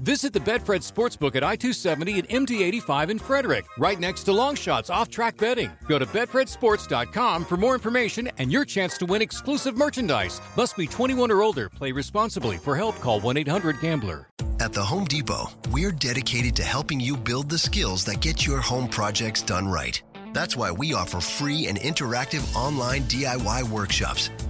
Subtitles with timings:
[0.00, 4.30] Visit the Betfred Sportsbook at I 270 and MD 85 in Frederick, right next to
[4.30, 5.72] Longshots off track betting.
[5.88, 10.40] Go to BetfredSports.com for more information and your chance to win exclusive merchandise.
[10.56, 11.68] Must be 21 or older.
[11.68, 12.58] Play responsibly.
[12.58, 14.28] For help, call 1 800 Gambler.
[14.60, 18.60] At the Home Depot, we're dedicated to helping you build the skills that get your
[18.60, 20.00] home projects done right.
[20.32, 24.30] That's why we offer free and interactive online DIY workshops.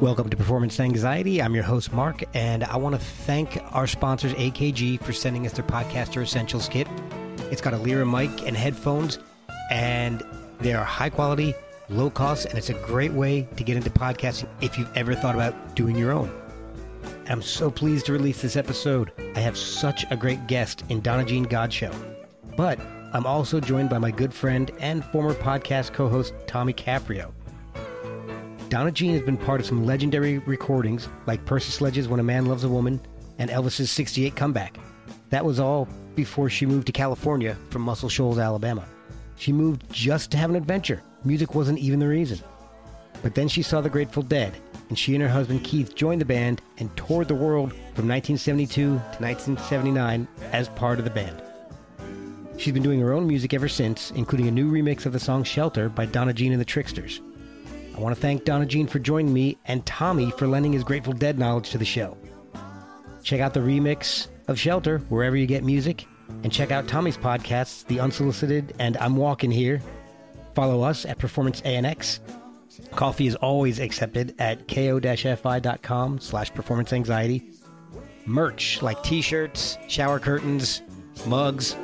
[0.00, 1.40] Welcome to Performance Anxiety.
[1.40, 5.52] I'm your host, Mark, and I want to thank our sponsors, AKG, for sending us
[5.52, 6.88] their Podcaster Essentials kit.
[7.50, 9.20] It's got a Lyra mic and headphones,
[9.70, 10.22] and
[10.58, 11.54] they are high quality,
[11.88, 15.36] low cost, and it's a great way to get into podcasting if you've ever thought
[15.36, 16.30] about doing your own.
[17.28, 19.12] I'm so pleased to release this episode.
[19.36, 21.94] I have such a great guest in Donna Jean Godchaux.
[22.56, 22.80] But
[23.12, 27.32] I'm also joined by my good friend and former podcast co host, Tommy Caprio.
[28.74, 32.46] Donna Jean has been part of some legendary recordings like Percy Sledge's When a Man
[32.46, 33.00] Loves a Woman
[33.38, 34.80] and Elvis's 68 Comeback.
[35.30, 38.84] That was all before she moved to California from Muscle Shoals, Alabama.
[39.36, 41.04] She moved just to have an adventure.
[41.24, 42.40] Music wasn't even the reason.
[43.22, 44.52] But then she saw the Grateful Dead,
[44.88, 48.74] and she and her husband Keith joined the band and toured the world from 1972
[48.74, 51.40] to 1979 as part of the band.
[52.56, 55.44] She's been doing her own music ever since, including a new remix of the song
[55.44, 57.20] Shelter by Donna Jean and the Tricksters.
[57.96, 61.12] I want to thank Donna Jean for joining me and Tommy for lending his Grateful
[61.12, 62.16] Dead knowledge to the show.
[63.22, 66.04] Check out the remix of Shelter wherever you get music,
[66.42, 69.80] and check out Tommy's podcasts, The Unsolicited and I'm Walking Here.
[70.54, 72.18] Follow us at Performance ANX.
[72.90, 77.52] Coffee is always accepted at ko-fi.com slash performance anxiety.
[78.26, 80.82] Merch like t-shirts, shower curtains,
[81.26, 81.76] mugs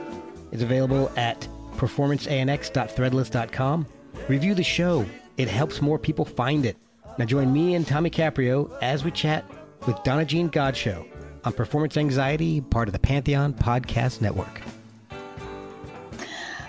[0.50, 3.86] is available at performanceanx.threadless.com.
[4.28, 6.76] Review the show it helps more people find it.
[7.18, 9.44] Now join me and Tommy Caprio as we chat
[9.86, 11.06] with Donna Jean Godchaux
[11.44, 14.60] on Performance Anxiety, part of the Pantheon Podcast Network.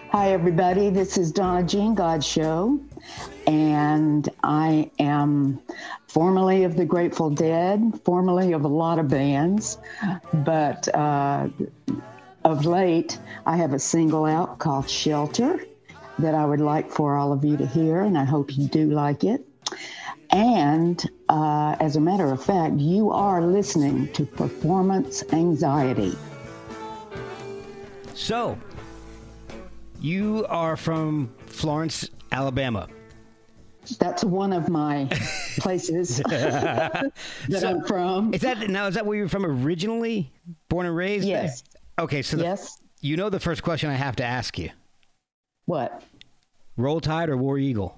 [0.09, 0.89] Hi, everybody.
[0.89, 2.83] This is Donna Jean Godchaux,
[3.47, 5.61] and I am
[6.07, 9.77] formerly of the Grateful Dead, formerly of a lot of bands,
[10.33, 11.47] but uh,
[12.43, 15.61] of late, I have a single out called Shelter
[16.21, 18.89] that I would like for all of you to hear, and I hope you do
[18.89, 19.45] like it.
[20.31, 26.15] And uh, as a matter of fact, you are listening to Performance Anxiety.
[28.13, 28.57] So,
[29.99, 32.87] you are from Florence, Alabama.
[33.99, 35.07] That's one of my
[35.57, 37.11] places that
[37.49, 38.33] so, I'm from.
[38.33, 38.87] Is that now?
[38.87, 40.31] Is that where you're from originally?
[40.69, 41.27] Born and raised?
[41.27, 41.61] Yes.
[41.61, 42.05] There?
[42.05, 42.79] Okay, so the, yes.
[43.01, 44.69] You know the first question I have to ask you.
[45.65, 46.03] What?
[46.81, 47.97] Roll Tide or War Eagle?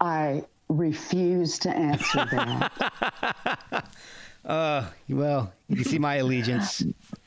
[0.00, 3.86] I refuse to answer that.
[4.44, 6.82] uh, well, you can see my allegiance.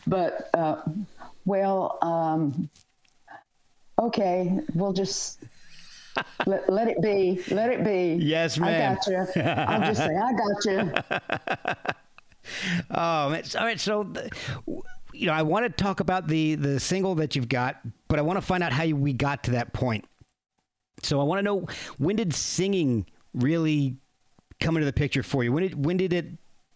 [0.07, 0.81] But, uh,
[1.45, 2.69] well, um,
[3.99, 5.39] okay, we'll just
[6.45, 7.41] let, let it be.
[7.51, 8.23] Let it be.
[8.23, 8.91] Yes, ma'am.
[8.91, 9.41] I got you.
[9.41, 10.93] I'll just say, I got you.
[12.91, 13.43] oh, man.
[13.57, 13.79] all right.
[13.79, 14.11] So,
[15.15, 17.77] you know, I want to talk about the the single that you've got,
[18.07, 20.05] but I want to find out how you, we got to that point.
[21.03, 21.67] So I want to know
[21.97, 23.95] when did singing really
[24.59, 25.51] come into the picture for you?
[25.51, 26.27] When did when did it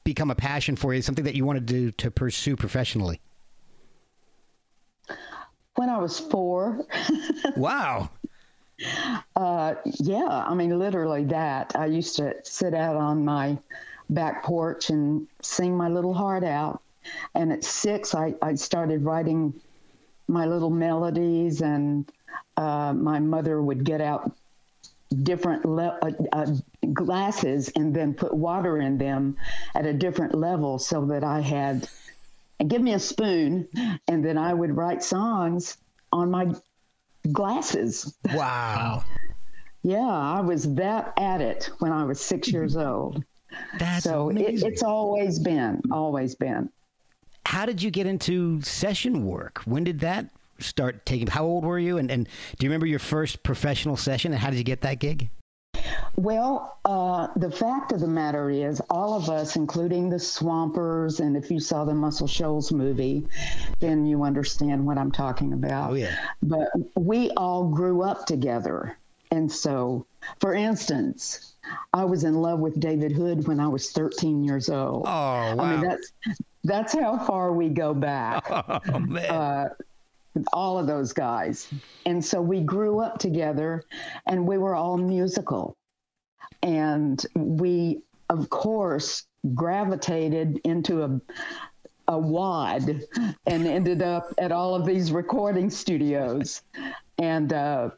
[0.03, 1.01] become a passion for you?
[1.01, 3.19] Something that you wanted to to pursue professionally?
[5.75, 6.85] When I was four.
[7.55, 8.09] wow.
[9.35, 11.75] Uh, yeah, I mean, literally that.
[11.75, 13.57] I used to sit out on my
[14.09, 16.81] back porch and sing my little heart out
[17.35, 19.53] And at six, I, I started writing
[20.27, 22.09] my little melodies, and
[22.57, 24.31] uh, my mother would get out
[25.23, 26.45] different le- uh, uh,
[26.93, 29.35] glasses and then put water in them
[29.73, 31.87] at a different level so that I had,
[32.59, 33.67] and give me a spoon,
[34.07, 35.77] and then I would write songs
[36.11, 36.53] on my
[37.31, 38.13] glasses.
[38.33, 39.03] Wow.
[39.81, 43.23] Yeah, I was that at it when I was six years old.
[43.79, 46.69] That's so it, it's always been, always been.
[47.45, 49.61] How did you get into session work?
[49.65, 51.27] When did that start taking?
[51.27, 51.97] How old were you?
[51.97, 52.25] And, and
[52.57, 54.31] do you remember your first professional session?
[54.31, 55.29] And how did you get that gig?
[56.15, 61.37] Well, uh, the fact of the matter is, all of us, including the Swampers, and
[61.37, 63.25] if you saw the Muscle Shoals movie,
[63.79, 65.91] then you understand what I'm talking about.
[65.91, 66.15] Oh, yeah.
[66.43, 68.97] But we all grew up together.
[69.31, 70.05] And so,
[70.39, 71.53] for instance,
[71.93, 75.03] I was in love with David Hood when I was 13 years old.
[75.05, 75.59] Oh, wow.
[75.59, 76.11] I mean, that's,
[76.63, 78.49] that's how far we go back.
[78.93, 79.25] Oh, man.
[79.29, 79.69] Uh,
[80.53, 81.67] all of those guys.
[82.05, 83.83] And so we grew up together
[84.27, 85.75] and we were all musical.
[86.61, 89.25] And we, of course,
[89.55, 91.21] gravitated into a,
[92.07, 93.01] a wad
[93.47, 96.61] and ended up at all of these recording studios.
[97.17, 97.89] And uh,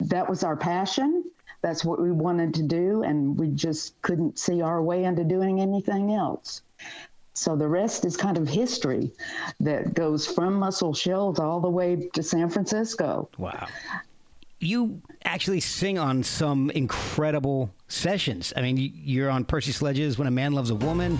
[0.00, 1.24] that was our passion.
[1.62, 3.02] That's what we wanted to do.
[3.02, 6.62] And we just couldn't see our way into doing anything else.
[7.34, 9.10] So the rest is kind of history
[9.60, 13.28] that goes from Muscle Shoals all the way to San Francisco.
[13.38, 13.66] Wow.
[14.60, 18.52] You actually sing on some incredible sessions.
[18.56, 21.18] I mean, you- you're on Percy Sledges When a Man Loves a Woman.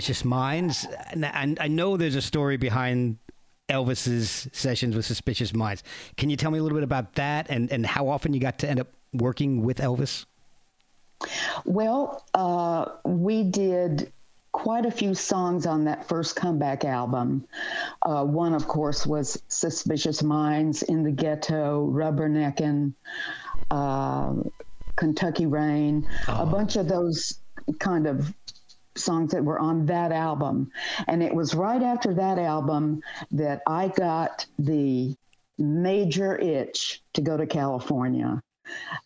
[0.00, 0.86] Suspicious Minds.
[1.10, 3.18] And and I know there's a story behind
[3.68, 5.82] Elvis's sessions with Suspicious Minds.
[6.16, 8.58] Can you tell me a little bit about that and, and how often you got
[8.60, 10.24] to end up working with Elvis?
[11.66, 14.10] Well, uh, we did
[14.52, 17.46] quite a few songs on that first comeback album.
[18.02, 22.94] Uh, one, of course, was Suspicious Minds, In the Ghetto, Rubberneckin',
[23.70, 24.32] uh,
[24.96, 27.38] Kentucky Rain, a bunch of those
[27.78, 28.34] kind of
[28.96, 30.70] songs that were on that album.
[31.06, 35.16] And it was right after that album that I got the
[35.58, 38.42] major itch to go to California.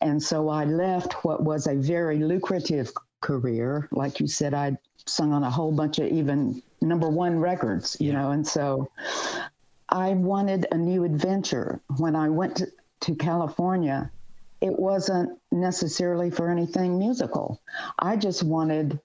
[0.01, 3.89] And so I left what was a very lucrative career.
[3.93, 8.13] Like you said, I'd sung on a whole bunch of even number one records, you
[8.13, 8.91] know, and so
[9.89, 11.81] I wanted a new adventure.
[11.99, 12.67] When I went to,
[13.01, 14.11] to California,
[14.61, 17.61] it wasn't necessarily for anything musical.
[17.99, 18.99] I just wanted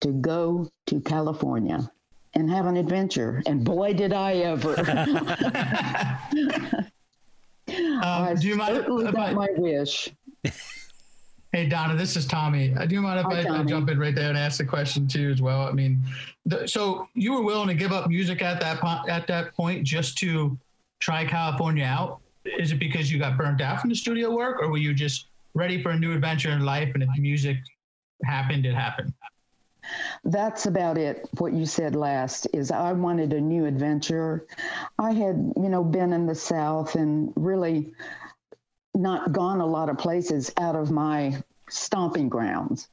[0.00, 1.90] to go to California
[2.34, 3.42] and have an adventure.
[3.46, 4.74] And boy, did I ever.
[7.68, 10.10] I Um, do you mind certainly if got I- my wish.
[11.52, 12.74] Hey Donna, this is Tommy.
[12.74, 14.64] Uh, Do you mind if Hi, I, I jump in right there and ask the
[14.64, 15.60] question too as well?
[15.68, 16.02] I mean,
[16.44, 19.84] the, so you were willing to give up music at that po- at that point
[19.84, 20.58] just to
[20.98, 22.20] try California out?
[22.44, 25.28] Is it because you got burnt out from the studio work, or were you just
[25.54, 26.90] ready for a new adventure in life?
[26.94, 27.58] And if music
[28.24, 29.12] happened, it happened.
[30.24, 31.28] That's about it.
[31.38, 34.46] What you said last is I wanted a new adventure.
[34.98, 37.92] I had, you know, been in the South and really
[38.94, 42.88] not gone a lot of places out of my stomping grounds.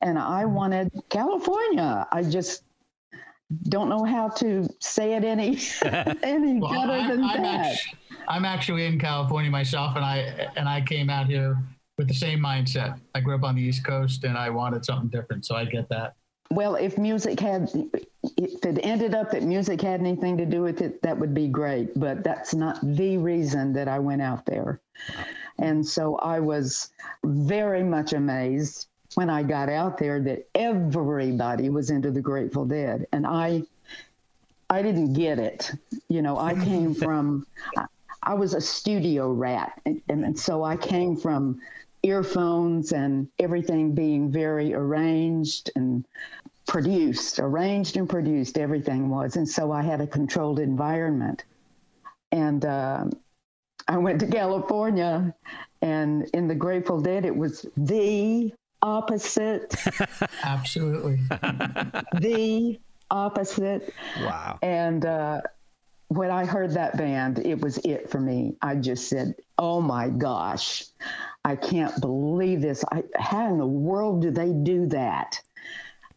[0.00, 2.06] And I wanted California.
[2.12, 2.62] I just
[3.68, 5.58] don't know how to say it any
[6.22, 7.66] any Well, better I, than I'm, that.
[7.66, 11.56] actually, I'm actually in California myself, and I and I came out here
[11.96, 13.00] with the same mindset.
[13.14, 15.46] I grew up on the East Coast, and I wanted something different.
[15.46, 16.14] So I get that.
[16.50, 17.68] Well, if music had,
[18.36, 21.48] if it ended up that music had anything to do with it, that would be
[21.48, 21.98] great.
[21.98, 24.80] But that's not the reason that I went out there.
[25.58, 26.90] And so I was
[27.24, 33.06] very much amazed when I got out there that everybody was into the Grateful Dead.
[33.12, 33.62] And I,
[34.68, 35.72] I didn't get it.
[36.08, 37.46] You know, I came from,
[38.22, 39.80] I, was a studio rat.
[39.86, 41.60] And, and so I came from
[42.02, 46.04] earphones and everything being very arranged and
[46.66, 49.36] produced, arranged and produced, everything was.
[49.36, 51.44] And so I had a controlled environment.
[52.32, 53.12] And um
[53.88, 55.34] I went to California,
[55.82, 59.74] and in the Grateful Dead, it was the opposite.
[60.42, 61.20] Absolutely.
[62.20, 62.78] the
[63.10, 63.92] opposite.
[64.20, 64.58] Wow.
[64.62, 65.42] And uh,
[66.08, 68.56] when I heard that band, it was it for me.
[68.62, 70.84] I just said, "Oh my gosh,
[71.46, 72.84] I can't believe this!
[72.90, 75.40] I, how in the world do they do that?"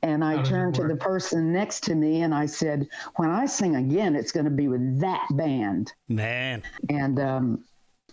[0.01, 3.75] And I turned to the person next to me and I said, "When I sing
[3.75, 6.63] again, it's going to be with that band." Man.
[6.89, 7.63] And um,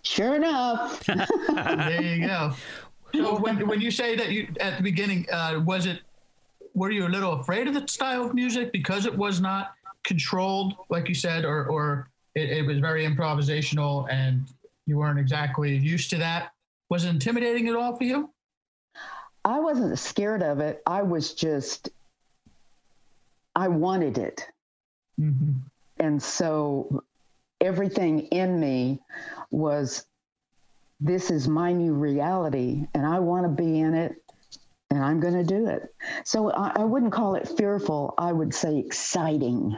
[0.03, 1.03] sure enough,
[1.47, 2.53] there you go.
[3.15, 6.01] So when when you say that you at the beginning, uh, was it
[6.75, 10.75] were you a little afraid of the style of music because it was not controlled,
[10.89, 14.45] like you said, or or it, it was very improvisational and
[14.85, 16.51] you weren't exactly used to that?
[16.89, 18.29] Was it intimidating at all for you?
[19.43, 20.81] I wasn't scared of it.
[20.85, 21.89] I was just,
[23.55, 24.45] I wanted it.
[25.19, 25.53] Mm-hmm.
[25.99, 27.03] And so
[27.61, 28.99] everything in me
[29.49, 30.05] was,
[30.99, 34.21] this is my new reality and I want to be in it
[34.89, 35.93] and I'm going to do it.
[36.23, 38.13] So I, I, wouldn't call it fearful.
[38.17, 39.77] I would say exciting.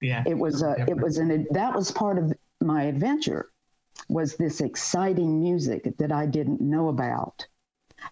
[0.00, 0.22] Yeah.
[0.26, 3.50] It was, a, it was an, that was part of my adventure
[4.08, 7.46] was this exciting music that I didn't know about.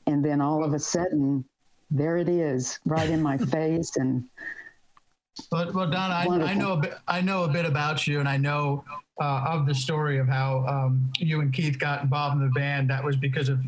[0.06, 1.44] And then all of a sudden,
[1.90, 3.96] there it is right in my face.
[3.96, 4.24] And
[5.50, 6.94] but well, Donna, I, I, know a bit.
[7.08, 8.84] I know a bit about you, and I know
[9.20, 12.88] uh, of the story of how um, you and Keith got involved in the band.
[12.90, 13.60] That was because of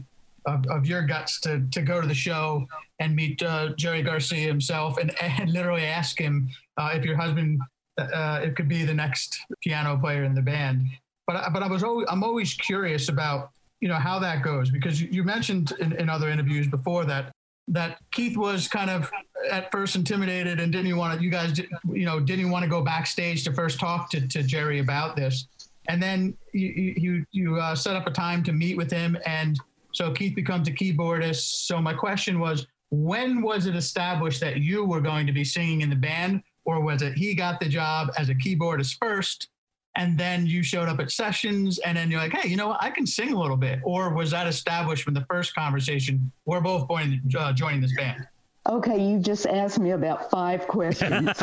[0.46, 2.66] of, of your guts to to go to the show
[3.00, 7.60] and meet uh, Jerry Garcia himself, and, and literally ask him uh, if your husband
[7.98, 10.86] uh, it could be the next piano player in the band.
[11.26, 15.00] But but I was always, I'm always curious about you know how that goes because
[15.00, 17.32] you, mentioned in, in other interviews before that
[17.68, 19.10] that Keith was kind of
[19.50, 22.82] at first intimidated and didn't want to, you guys, you know, didn't want to go
[22.82, 25.48] backstage to first talk to, to Jerry about this.
[25.88, 29.16] And then you, you, you uh, set up a time to meet with him.
[29.26, 29.58] And
[29.92, 31.66] so Keith becomes a keyboardist.
[31.66, 35.80] So my question was, when was it established that you were going to be singing
[35.80, 39.48] in the band or was it he got the job as a keyboardist first
[39.96, 42.82] and then you showed up at sessions and then you're like hey you know what?
[42.82, 43.80] I can sing a little bit.
[43.82, 48.26] Or was that established from the first conversation we're both going uh, joining this band?
[48.68, 51.30] Okay you just asked me about five questions.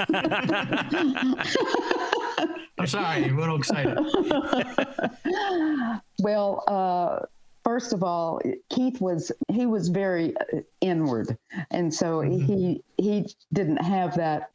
[2.79, 3.97] I'm sorry you're a little excited.
[6.19, 7.25] Well uh,
[7.63, 10.35] first of all keith was he was very
[10.81, 11.37] inward.
[11.71, 12.45] And so mm-hmm.
[12.45, 14.51] he he didn't have that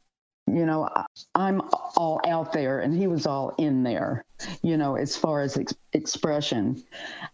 [0.55, 0.89] you know,
[1.35, 1.61] I'm
[1.95, 4.25] all out there and he was all in there,
[4.61, 6.83] you know, as far as ex- expression.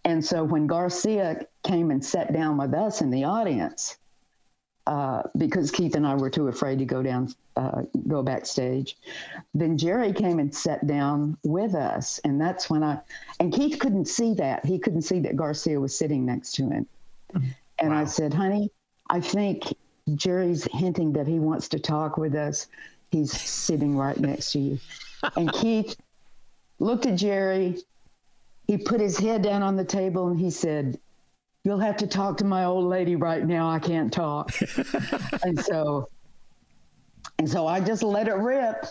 [0.04, 3.98] And so when Garcia came and sat down with us in the audience,
[4.88, 8.98] uh, because Keith and I were too afraid to go down, uh, go backstage.
[9.54, 13.00] Then Jerry came and sat down with us, and that's when I
[13.40, 14.64] and Keith couldn't see that.
[14.64, 16.86] He couldn't see that Garcia was sitting next to him.
[17.80, 18.02] And wow.
[18.02, 18.70] I said, "Honey,
[19.10, 19.74] I think
[20.14, 22.68] Jerry's hinting that he wants to talk with us."
[23.12, 24.80] He's sitting right next to you.
[25.36, 25.96] And Keith
[26.80, 27.78] looked at Jerry.
[28.68, 31.00] He put his head down on the table and he said,
[31.64, 33.68] You'll have to talk to my old lady right now.
[33.68, 34.52] I can't talk.
[35.44, 36.10] and so
[37.40, 38.86] and so I just let it rip.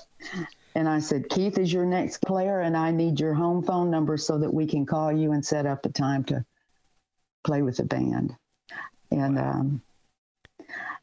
[0.75, 4.16] And I said, Keith is your next player, and I need your home phone number
[4.16, 6.44] so that we can call you and set up a time to
[7.44, 8.35] play with the band.
[9.12, 9.83] And um,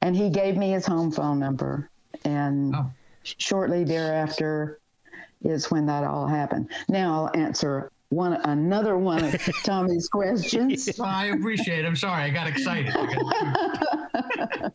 [0.01, 1.89] and he gave me his home phone number.
[2.25, 2.91] And oh
[3.24, 4.80] shortly thereafter
[5.44, 6.70] is when that all happened.
[6.88, 11.00] Now I'll answer one another one of Tommy's questions.
[11.04, 11.86] I appreciate it.
[11.86, 12.94] I'm sorry, I got excited.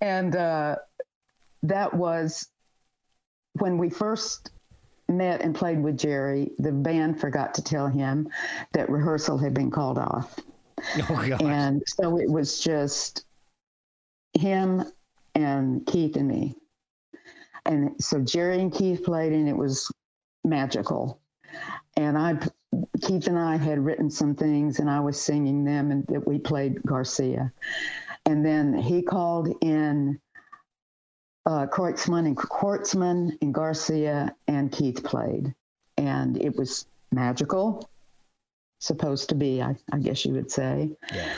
[0.00, 0.76] and uh,
[1.62, 2.48] that was
[3.54, 4.50] when we first
[5.08, 6.50] met and played with Jerry.
[6.58, 8.28] The band forgot to tell him
[8.72, 10.38] that rehearsal had been called off.
[11.08, 13.24] Oh, and so it was just
[14.34, 14.82] him
[15.36, 16.56] and Keith and me.
[17.66, 19.90] And so Jerry and Keith played, and it was
[20.44, 21.20] magical.
[21.96, 22.38] And I,
[23.02, 26.38] Keith and I had written some things, and I was singing them, and that we
[26.38, 27.52] played Garcia.
[28.26, 30.20] And then he called in
[31.46, 35.54] uh, Kreutzmann and Kreutzmann and Garcia and Keith played,
[35.96, 37.88] and it was magical.
[38.80, 40.90] Supposed to be, I, I guess you would say.
[41.14, 41.34] Yeah.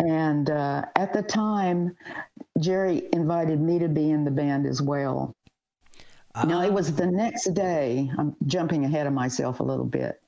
[0.00, 1.96] And uh, at the time,
[2.58, 5.32] Jerry invited me to be in the band as well.
[6.46, 8.10] No, it was the next day.
[8.18, 10.20] I'm jumping ahead of myself a little bit.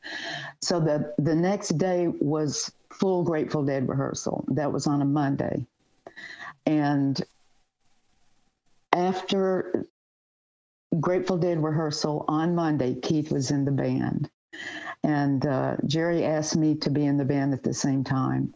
[0.61, 4.45] So the the next day was full Grateful Dead rehearsal.
[4.49, 5.67] That was on a Monday,
[6.67, 7.21] and
[8.93, 9.87] after
[11.01, 14.31] Grateful Dead rehearsal on Monday, Keith was in the band,
[15.03, 18.55] and uh, Jerry asked me to be in the band at the same time,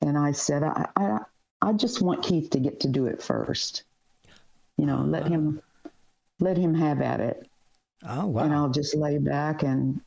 [0.00, 1.18] and I said I, I
[1.60, 3.84] I just want Keith to get to do it first.
[4.76, 5.60] You know, let him
[6.40, 7.48] let him have at it.
[8.06, 8.44] Oh wow!
[8.44, 10.00] And I'll just lay back and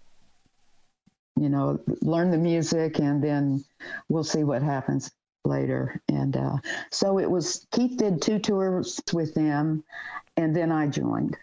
[1.39, 3.63] you know learn the music, and then
[4.09, 5.11] we'll see what happens
[5.43, 6.00] later.
[6.07, 6.57] And uh,
[6.89, 7.67] so it was.
[7.71, 9.83] Keith did two tours with them,
[10.38, 11.38] and then I joined.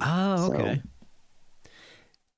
[0.00, 0.82] Oh, okay.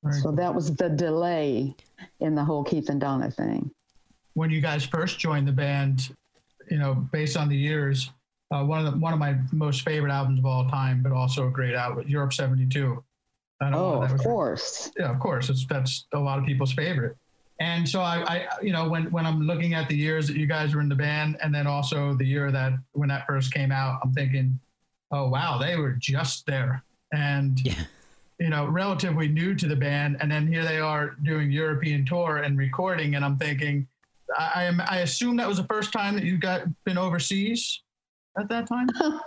[0.04, 1.74] So, so that was the delay
[2.20, 3.70] in the whole Keith and Donna thing.
[4.34, 6.14] When you guys first joined the band,
[6.70, 8.10] you know, based on the years,
[8.56, 11.46] uh, one of the, one of my most favorite albums of all time, but also
[11.46, 13.02] a great album, Europe '72.
[13.60, 14.90] Oh, of course.
[14.98, 15.48] Yeah, of course.
[15.48, 17.16] It's, that's a lot of people's favorite.
[17.58, 20.46] And so I, I, you know, when when I'm looking at the years that you
[20.46, 23.72] guys were in the band, and then also the year that when that first came
[23.72, 24.58] out, I'm thinking,
[25.10, 26.82] oh wow, they were just there,
[27.12, 27.84] and yeah.
[28.38, 32.38] you know, relatively new to the band, and then here they are doing European tour
[32.38, 33.88] and recording, and I'm thinking,
[34.36, 37.80] I, I, I assume that was the first time that you got been overseas
[38.38, 38.88] at that time.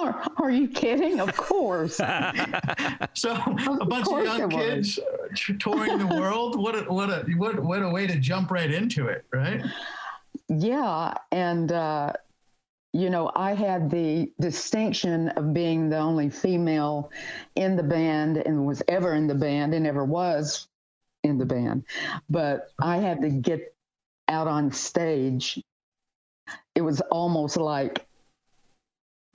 [0.00, 1.20] Are, are, you kidding?
[1.20, 1.96] Of course.
[3.14, 4.98] so a bunch of, of young kids
[5.60, 6.58] touring the world.
[6.58, 9.62] What a, what a what what a way to jump right into it, right?
[10.48, 12.14] Yeah, and uh,
[12.92, 17.10] you know, I had the distinction of being the only female
[17.54, 20.66] in the band and was ever in the band and ever was
[21.22, 21.84] in the band,
[22.28, 23.74] but I had to get
[24.28, 25.62] out on stage.
[26.74, 28.06] It was almost like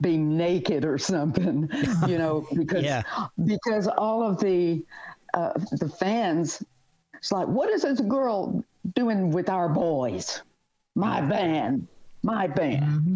[0.02, 1.70] being naked or something,
[2.06, 3.02] you know, because yeah.
[3.44, 4.84] because all of the
[5.34, 6.62] uh, the fans,
[7.14, 8.62] it's like, what is this girl
[8.94, 10.42] doing with our boys?
[10.94, 11.88] My band,
[12.22, 12.82] my band.
[12.84, 13.14] Mm-hmm.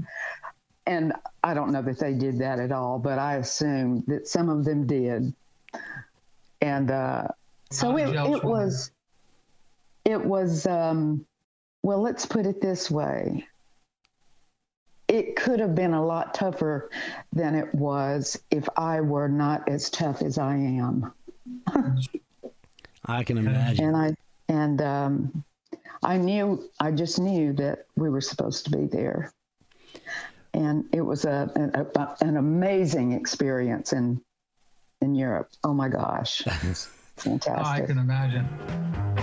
[0.86, 1.12] And
[1.42, 4.64] I don't know that they did that at all, but I assume that some of
[4.64, 5.34] them did.
[6.62, 7.28] And uh,
[7.70, 8.92] so it, it was,
[10.04, 11.26] it was, um,
[11.82, 13.46] well, let's put it this way
[15.16, 16.90] it could have been a lot tougher
[17.32, 21.10] than it was if I were not as tough as I am.
[23.06, 23.86] I can imagine.
[23.86, 24.16] And I
[24.48, 25.44] and um,
[26.02, 29.32] I knew I just knew that we were supposed to be there,
[30.52, 34.20] and it was a, a, a an amazing experience in
[35.00, 35.48] in Europe.
[35.64, 36.42] Oh my gosh,
[37.16, 37.52] fantastic!
[37.56, 39.15] Oh, I can imagine.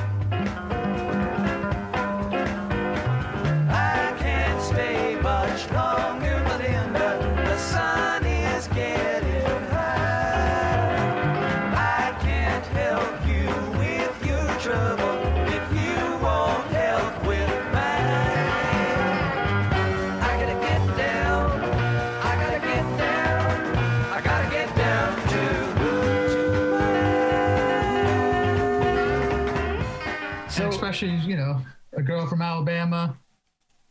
[31.33, 31.59] You know
[31.97, 33.17] a girl from Alabama,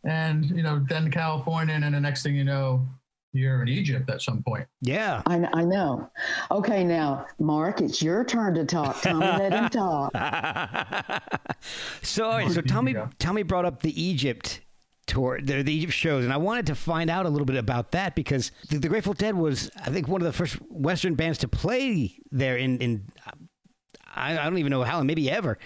[0.04, 2.86] and you know then California, and then the next thing you know,
[3.32, 4.66] you're in Egypt at some point.
[4.80, 6.08] Yeah, I, I know.
[6.52, 9.02] Okay, now Mark, it's your turn to talk.
[9.02, 10.12] Tommy, let him talk.
[12.02, 14.60] so, so Tommy, Tommy brought up the Egypt
[15.06, 17.90] tour, the, the, Egypt shows, and I wanted to find out a little bit about
[17.90, 21.38] that because the, the, Grateful Dead was, I think, one of the first Western bands
[21.38, 23.08] to play there in, in
[24.14, 25.58] I, I don't even know how, maybe ever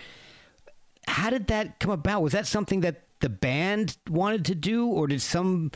[1.06, 2.22] how did that come about?
[2.22, 5.70] Was that something that the band wanted to do, or did some?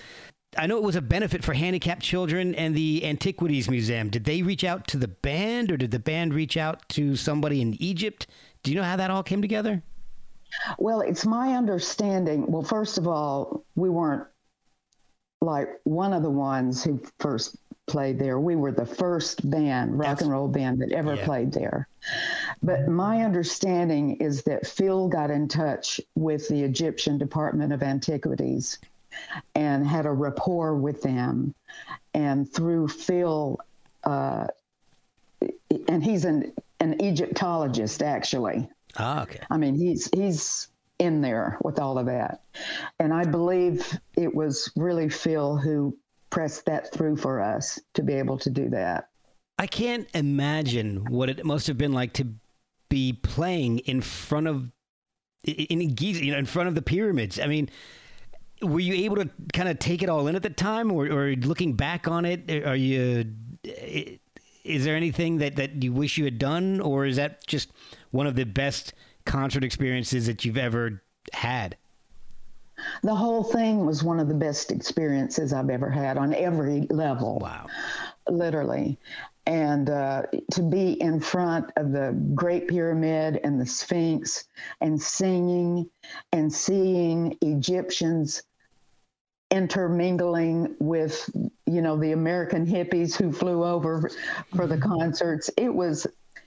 [0.58, 4.10] I know it was a benefit for handicapped children and the Antiquities Museum.
[4.10, 7.60] Did they reach out to the band, or did the band reach out to somebody
[7.60, 8.26] in Egypt?
[8.62, 9.82] Do you know how that all came together?
[10.78, 12.50] Well, it's my understanding.
[12.50, 14.26] Well, first of all, we weren't
[15.40, 18.38] like one of the ones who first played there.
[18.38, 21.24] We were the first band, rock That's, and roll band that ever yeah.
[21.24, 21.88] played there.
[22.62, 28.78] But my understanding is that Phil got in touch with the Egyptian Department of Antiquities
[29.54, 31.54] and had a rapport with them.
[32.12, 33.58] And through Phil,
[34.04, 34.48] uh,
[35.88, 38.68] and he's an, an Egyptologist actually.
[38.96, 39.40] Ah, okay.
[39.50, 40.68] I mean, he's he's
[40.98, 42.42] in there with all of that.
[42.98, 45.96] And I believe it was really Phil who
[46.28, 49.08] pressed that through for us to be able to do that.
[49.58, 52.28] I can't imagine what it must have been like to
[52.90, 54.70] be playing in front of
[55.44, 57.40] in Giza, you know, in front of the pyramids.
[57.40, 57.70] I mean,
[58.60, 61.34] were you able to kind of take it all in at the time, or, or
[61.36, 63.32] looking back on it, are you?
[64.64, 67.70] Is there anything that that you wish you had done, or is that just
[68.10, 68.92] one of the best
[69.24, 71.76] concert experiences that you've ever had?
[73.02, 77.38] The whole thing was one of the best experiences I've ever had on every level.
[77.38, 77.66] Wow.
[78.28, 78.98] Literally.
[79.46, 80.22] And uh,
[80.52, 84.44] to be in front of the Great Pyramid and the Sphinx
[84.80, 85.88] and singing
[86.32, 88.42] and seeing Egyptians
[89.50, 91.28] intermingling with
[91.66, 94.10] you know the American hippies who flew over
[94.54, 95.50] for the concerts.
[95.56, 96.06] It was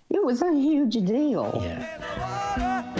[0.09, 1.59] it was a huge deal.
[1.61, 2.93] Yeah.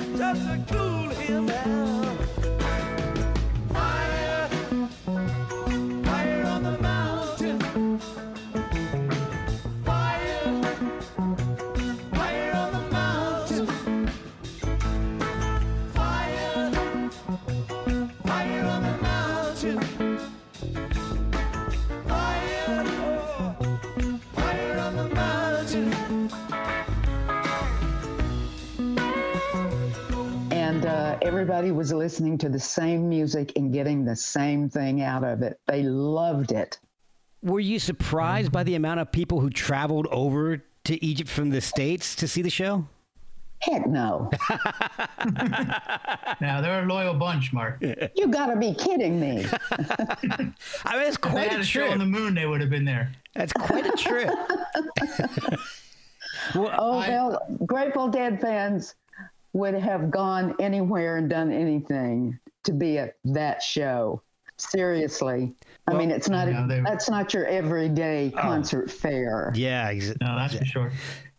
[31.63, 35.57] Everybody was listening to the same music and getting the same thing out of it.
[35.65, 36.77] They loved it.
[37.41, 41.61] Were you surprised by the amount of people who traveled over to Egypt from the
[41.61, 42.85] States to see the show?
[43.59, 44.29] Heck no.
[46.41, 47.77] Now they're a loyal bunch, Mark.
[48.15, 49.45] you got to be kidding me.
[49.71, 50.53] I mean,
[51.07, 51.91] it's If they quite had a a show trip.
[51.93, 53.09] on the moon, they would have been there.
[53.35, 54.27] That's quite a trip.
[56.55, 58.95] well, Oh, I- well, Grateful Dead fans
[59.53, 64.21] would have gone anywhere and done anything to be at that show.
[64.57, 65.53] Seriously.
[65.87, 69.51] I mean, it's not, Yeah, they- that's not your everyday concert fare.
[69.55, 70.91] yeah, ex- No, that's for sure.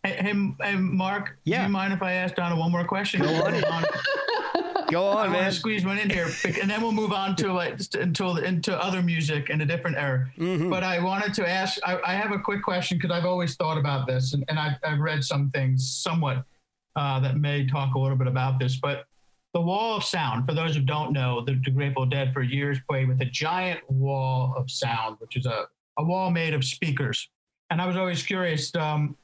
[0.03, 1.37] Hey, hey, hey, Mark.
[1.45, 1.59] Yeah.
[1.59, 3.21] Do you mind if I ask Donna one more question?
[3.21, 3.53] Go on.
[4.89, 5.45] go I on, want man.
[5.45, 6.27] to squeeze one in here,
[6.61, 9.97] and then we'll move on to like just until into other music in a different
[9.97, 10.29] era.
[10.37, 10.69] Mm-hmm.
[10.69, 11.79] But I wanted to ask.
[11.83, 14.77] I, I have a quick question because I've always thought about this, and, and I've,
[14.83, 16.43] I've read some things somewhat
[16.95, 18.77] uh, that may talk a little bit about this.
[18.77, 19.05] But
[19.53, 22.77] the wall of sound, for those who don't know, the, the Grateful Dead for years
[22.89, 25.65] played with a giant wall of sound, which is a,
[25.97, 27.29] a wall made of speakers.
[27.69, 28.73] And I was always curious.
[28.75, 29.15] Um,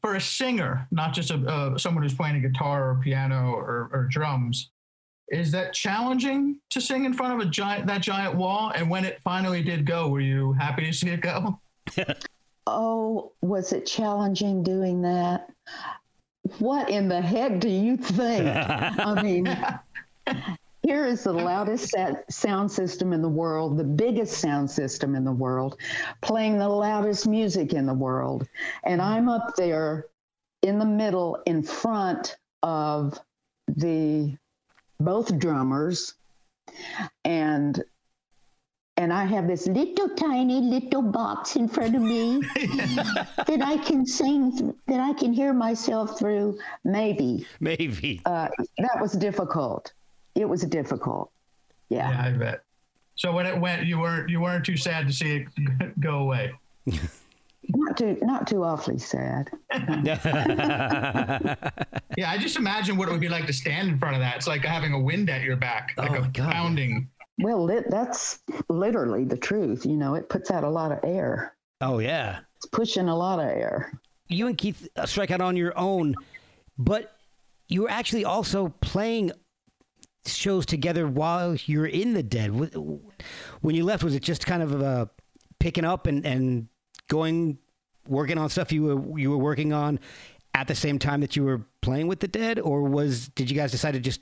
[0.00, 3.90] for a singer, not just a, uh, someone who's playing a guitar or piano or,
[3.92, 4.70] or drums,
[5.28, 8.72] is that challenging to sing in front of a giant that giant wall?
[8.74, 11.60] And when it finally did go, were you happy to see it go?
[12.64, 15.50] Oh, was it challenging doing that?
[16.58, 18.46] What in the heck do you think?
[18.46, 19.48] I mean,
[20.82, 21.94] here is the loudest
[22.30, 25.78] sound system in the world, the biggest sound system in the world,
[26.20, 28.48] playing the loudest music in the world.
[28.84, 30.06] And I'm up there
[30.62, 33.18] in the middle in front of
[33.68, 34.36] the
[35.00, 36.14] both drummers
[37.24, 37.82] and
[38.96, 44.04] and I have this little tiny little box in front of me that I can
[44.06, 46.58] sing, that I can hear myself through.
[46.84, 48.20] Maybe Maybe.
[48.26, 49.92] uh, that was difficult.
[50.34, 51.30] It was difficult.
[51.88, 52.10] Yeah.
[52.10, 52.64] Yeah, I bet.
[53.16, 56.52] So when it went, you weren't you weren't too sad to see it go away.
[57.68, 59.50] not too, not too awfully sad.
[62.16, 64.36] Yeah, I just imagine what it would be like to stand in front of that.
[64.36, 66.52] It's like having a wind at your back, like Oh, a God.
[66.52, 67.08] pounding.
[67.42, 69.84] Well, lit, that's literally the truth.
[69.84, 71.56] You know, it puts out a lot of air.
[71.80, 72.40] oh yeah.
[72.56, 73.92] It's pushing a lot of air.
[74.28, 76.14] You and Keith uh, strike out on your own,
[76.78, 77.16] but
[77.68, 79.32] you were actually also playing
[80.24, 82.50] shows together while you're in the dead.
[83.60, 85.06] When you left, was it just kind of uh,
[85.58, 86.68] picking up and, and
[87.08, 87.58] going
[88.08, 89.98] working on stuff you were you were working on
[90.54, 93.56] at the same time that you were playing with the dead, or was did you
[93.56, 94.20] guys decide to just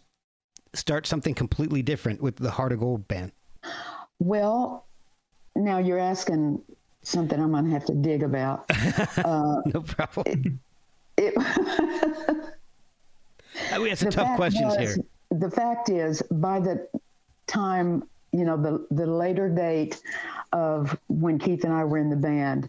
[0.75, 3.33] start something completely different with the Heart of Gold band?
[4.19, 4.87] Well,
[5.57, 6.61] now you're asking
[7.03, 8.65] something I'm going to have to dig about.
[9.25, 10.61] Uh, no problem.
[11.17, 11.35] It,
[13.73, 14.97] I mean, it's a tough questions was- here.
[15.31, 16.89] The fact is, by the
[17.47, 18.03] time
[18.33, 20.01] you know the the later date
[20.53, 22.69] of when Keith and I were in the band,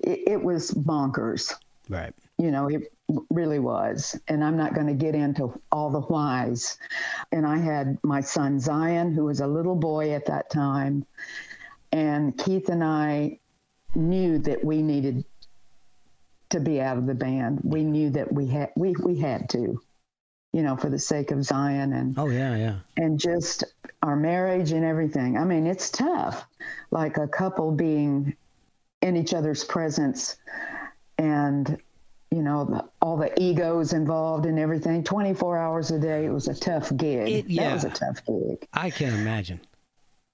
[0.00, 1.54] it, it was bonkers.
[1.88, 2.12] Right.
[2.38, 2.92] You know, it
[3.30, 4.18] really was.
[4.28, 6.78] And I'm not going to get into all the whys.
[7.32, 11.06] And I had my son Zion, who was a little boy at that time,
[11.92, 13.38] and Keith and I
[13.94, 15.24] knew that we needed
[16.50, 17.60] to be out of the band.
[17.64, 19.80] We knew that we had we we had to,
[20.52, 22.76] you know, for the sake of Zion and Oh yeah, yeah.
[22.96, 23.64] and just
[24.02, 25.36] our marriage and everything.
[25.36, 26.46] I mean, it's tough,
[26.90, 28.36] like a couple being
[29.02, 30.36] in each other's presence
[31.18, 31.80] and,
[32.30, 35.02] you know, the, all the egos involved and everything.
[35.02, 37.28] 24 hours a day, it was a tough gig.
[37.50, 38.66] It- That was a tough gig.
[38.72, 39.60] I can imagine.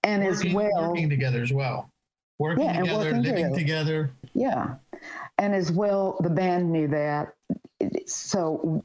[0.05, 1.91] And working, as well, working together as well.
[2.39, 3.57] Working Yeah, and together, working living together.
[3.59, 4.11] together.
[4.35, 4.75] yeah.
[5.39, 7.35] And as well, the band knew that.
[8.07, 8.83] So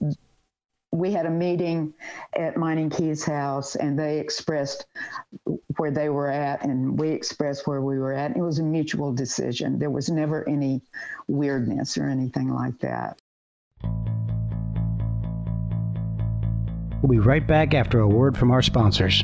[0.91, 1.93] we had a meeting
[2.38, 4.88] at Mining Keys house and they expressed
[5.77, 8.36] where they were at and we expressed where we were at.
[8.36, 9.80] It was a mutual decision.
[9.80, 10.82] There was never any
[11.27, 13.21] weirdness or anything like that.
[17.01, 19.23] We'll be right back after a word from our sponsors.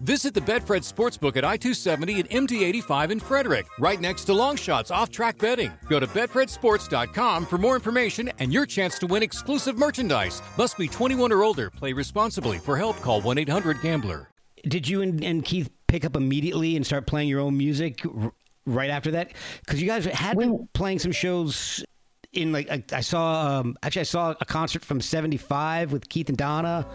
[0.00, 4.32] Visit the Betfred Sportsbook at I 270 and MD 85 in Frederick, right next to
[4.32, 5.70] Longshots off track betting.
[5.90, 10.40] Go to BetfredSports.com for more information and your chance to win exclusive merchandise.
[10.56, 11.68] Must be 21 or older.
[11.68, 12.56] Play responsibly.
[12.56, 14.30] For help, call 1 800 Gambler.
[14.66, 18.32] Did you and, and Keith pick up immediately and start playing your own music r-
[18.64, 19.32] right after that?
[19.60, 21.84] Because you guys had been playing some shows
[22.32, 26.30] in like I, I saw um, actually I saw a concert from '75 with Keith
[26.30, 26.86] and Donna.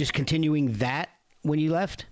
[0.00, 1.10] Just continuing that
[1.42, 2.06] when you left?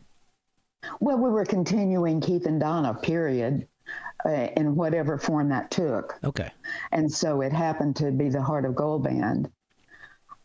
[1.01, 3.67] Well, we were continuing Keith and Donna, period,
[4.27, 6.19] uh, in whatever form that took.
[6.23, 6.51] Okay.
[6.93, 9.51] And so it happened to be the Heart of Gold band.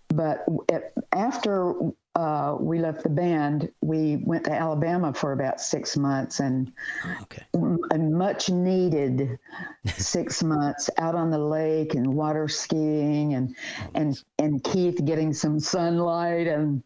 [0.08, 1.74] But it, after
[2.15, 6.71] uh, we left the band, we went to Alabama for about six months and
[7.21, 7.43] Okay.
[7.91, 9.39] a much needed
[9.97, 13.56] six months out on the lake and water skiing and
[13.95, 16.84] and and Keith getting some sunlight and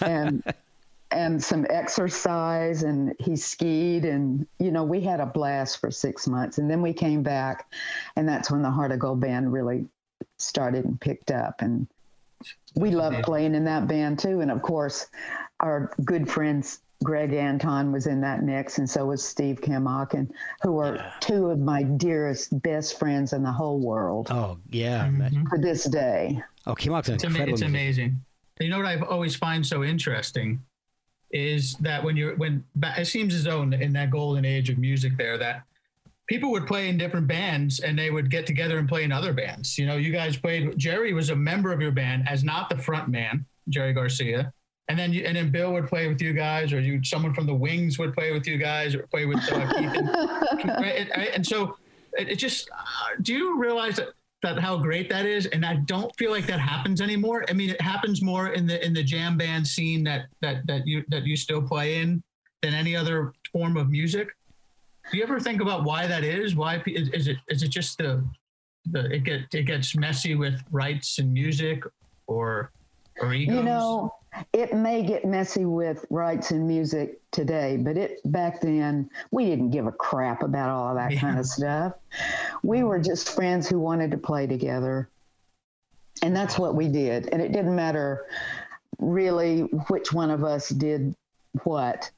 [0.00, 0.42] and
[1.10, 6.26] and some exercise and he skied and you know we had a blast for six
[6.26, 7.70] months and then we came back
[8.16, 9.86] and that's when the Heart of Gold band really
[10.38, 11.86] started and picked up and
[12.76, 15.06] we loved playing in that band too and of course
[15.60, 20.14] our good friends Greg Anton was in that mix and so was Steve Kimock
[20.62, 25.06] who are two of my dearest best friends in the whole world Oh yeah.
[25.08, 25.44] Mm-hmm.
[25.54, 27.54] to this day Oh, Kimock's an It's, ama- incredible.
[27.54, 27.74] it's musician.
[27.74, 28.24] amazing.
[28.60, 30.62] You know what I've always find so interesting
[31.30, 32.64] is that when you're when
[32.96, 35.62] it seems as though in, in that golden age of music there that
[36.26, 39.32] people would play in different bands and they would get together and play in other
[39.32, 39.76] bands.
[39.78, 40.76] You know, you guys played.
[40.78, 44.52] Jerry was a member of your band as not the front man, Jerry Garcia.
[44.88, 47.46] And then you, and then Bill would play with you guys, or you someone from
[47.46, 49.94] the Wings would play with you guys, or play with uh, Keith.
[49.94, 51.76] And, and, and so
[52.18, 54.08] it, it just uh, do you realize that
[54.42, 57.70] that how great that is and i don't feel like that happens anymore i mean
[57.70, 61.24] it happens more in the in the jam band scene that that that you that
[61.24, 62.22] you still play in
[62.62, 64.28] than any other form of music
[65.10, 67.98] do you ever think about why that is why is, is it is it just
[67.98, 68.24] the
[68.90, 71.84] the it get it gets messy with rights and music
[72.26, 72.70] or
[73.20, 74.14] or egos You know,
[74.52, 79.70] it may get messy with rights and music today, but it back then we didn't
[79.70, 81.20] give a crap about all of that Yeah.
[81.20, 81.92] kind of stuff.
[82.62, 85.08] We were just friends who wanted to play together.
[86.22, 87.28] And that's what we did.
[87.32, 88.26] And it didn't matter
[88.98, 91.14] really which one of us did
[91.64, 92.10] what.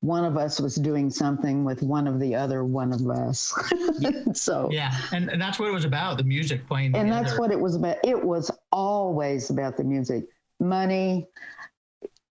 [0.00, 3.52] One of us was doing something with one of the other one of us.
[4.32, 7.24] so yeah and, and that's what it was about the music playing and together.
[7.24, 7.96] that's what it was about.
[8.02, 10.24] It was always about the music,
[10.58, 11.26] money,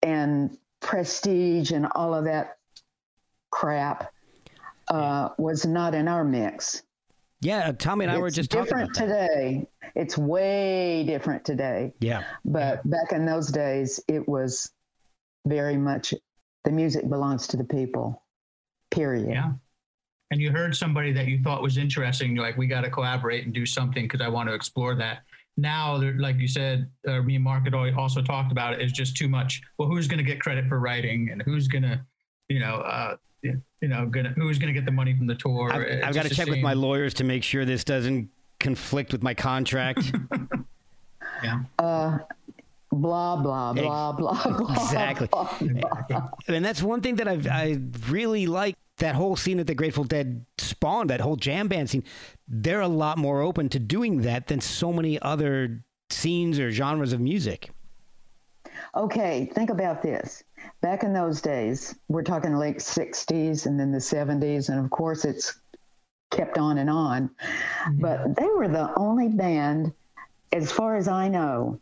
[0.02, 2.58] and prestige, and all of that
[3.52, 4.12] crap
[4.88, 6.84] uh, was not in our mix.
[7.42, 9.28] Yeah, Tommy and I were it's just talking different about that.
[9.30, 9.68] today.
[9.96, 11.94] It's way different today.
[12.00, 12.24] Yeah.
[12.44, 14.72] But back in those days, it was
[15.46, 16.14] very much
[16.66, 18.24] the music belongs to the people.
[18.92, 19.30] Period.
[19.30, 19.52] Yeah.
[20.32, 23.46] And you heard somebody that you thought was interesting, you're like, we got to collaborate
[23.46, 25.24] and do something because I want to explore that.
[25.58, 29.18] Now, like you said, or me and Mark had also talked about it, is just
[29.18, 29.62] too much.
[29.78, 32.00] Well, who's going to get credit for writing and who's going to,
[32.48, 35.72] you know, uh, you know, gonna who's going to get the money from the tour?
[35.72, 38.30] I've, I've got to just a check with my lawyers to make sure this doesn't
[38.60, 40.12] conflict with my contract.
[41.44, 41.62] Yeah.
[41.78, 42.20] Uh,
[42.92, 44.74] blah, blah, blah, blah, blah.
[44.74, 45.28] Exactly.
[45.28, 45.50] blah,
[46.10, 46.30] blah.
[46.48, 50.04] and that's one thing that I've I really like that whole scene that the Grateful
[50.04, 52.04] Dead spawned, that whole jam band scene.
[52.48, 57.14] They're a lot more open to doing that than so many other scenes or genres
[57.14, 57.72] of music.
[58.96, 60.44] Okay, think about this.
[60.82, 65.26] Back in those days, we're talking late 60s and then the 70s, and of course
[65.26, 65.60] it's
[66.32, 67.30] kept on and on.
[67.30, 68.02] Mm-hmm.
[68.02, 69.94] But they were the only band,
[70.52, 71.80] as far as I know,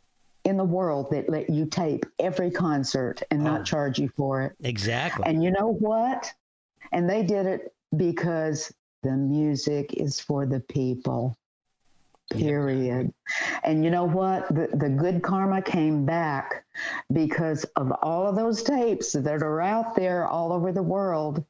[0.48, 3.64] in the world that let you tape every concert and not Oh.
[3.64, 4.54] charge you for it.
[4.64, 5.24] Exactly.
[5.28, 6.32] And you know what?
[6.92, 11.38] And they did it because the music is for the people.
[12.30, 13.14] period.
[13.64, 14.50] And you know what?
[14.54, 16.66] The, the good karma came back
[17.14, 21.46] because of all of those tapes that are out there all over the world.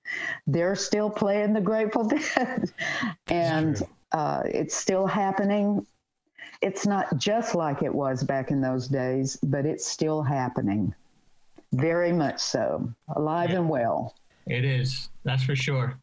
[0.46, 2.72] They're still playing the Grateful Dead.
[3.26, 3.82] and
[4.12, 5.84] uh, it's still happening.
[6.62, 10.94] It's not just like it was back in those days, but it's still happening.
[11.74, 12.92] Very much so.
[13.16, 14.16] Alive and well.
[14.48, 15.10] It is.
[15.24, 16.00] That's for sure.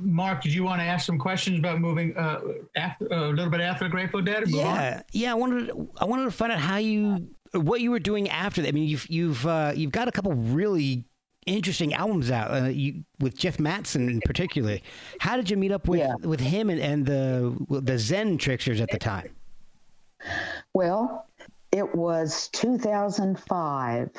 [0.00, 2.40] Mark, did you want to ask some questions about moving uh,
[2.74, 4.42] after uh, a little bit after the Grateful Dead?
[4.42, 4.74] or move on?
[4.74, 5.30] Yeah, yeah.
[5.30, 8.60] I wanted to, I wanted to find out how you what you were doing after
[8.62, 8.68] that.
[8.68, 11.04] I mean, you've you've uh, you've got a couple really
[11.46, 14.78] interesting albums out uh, you, with Jeff Mattson in particular.
[15.20, 16.14] How did you meet up with Yeah.
[16.24, 19.28] with him and, and the the Zen Tricksters at the time?
[20.72, 21.26] Well,
[21.72, 24.10] it was 2005.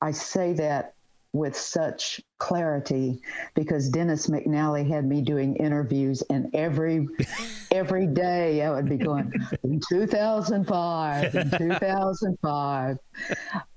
[0.00, 0.94] I say that
[1.36, 3.20] with such clarity
[3.54, 7.08] because Dennis McNally had me doing interviews, and every
[7.70, 12.98] every day I would be going in 2005, in 2005.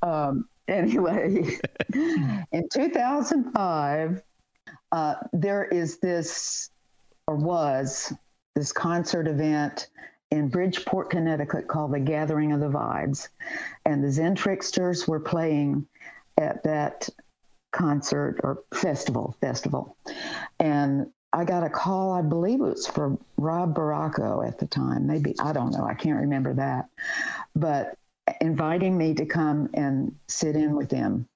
[0.02, 1.58] Um, anyway,
[1.93, 4.22] in 2005,
[4.91, 6.69] uh, there is this,
[7.28, 8.13] or was
[8.56, 9.89] this concert event
[10.32, 13.30] in Bridgeport, Connecticut called the Gathering of the Vibes.
[13.86, 15.88] And the Zen Tricksters were playing
[16.38, 17.10] at that
[17.72, 19.96] concert or festival, festival.
[20.60, 25.06] And I got a call, I believe it was for Rob Barraco at the time.
[25.06, 26.89] Maybe, I don't know, I can't remember that.
[27.56, 27.96] But
[28.42, 31.28] inviting me to come and sit in with them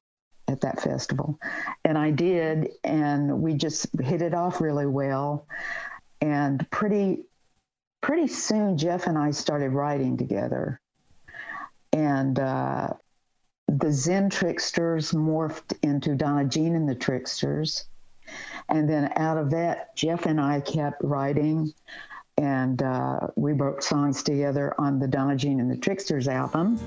[0.47, 1.39] at that festival.
[1.85, 5.47] And I did, and we just hit it off really well.
[6.21, 7.25] And pretty
[8.03, 10.79] pretty soon Jeff and I started writing together.
[11.93, 12.89] And uh,
[13.67, 17.85] the Zen Tricksters morphed into Donna Jean and the Tricksters.
[18.69, 21.73] And then out of that, Jeff and I kept writing.
[22.37, 26.77] And uh, we wrote songs together on the Donna Jean and the Tricksters album.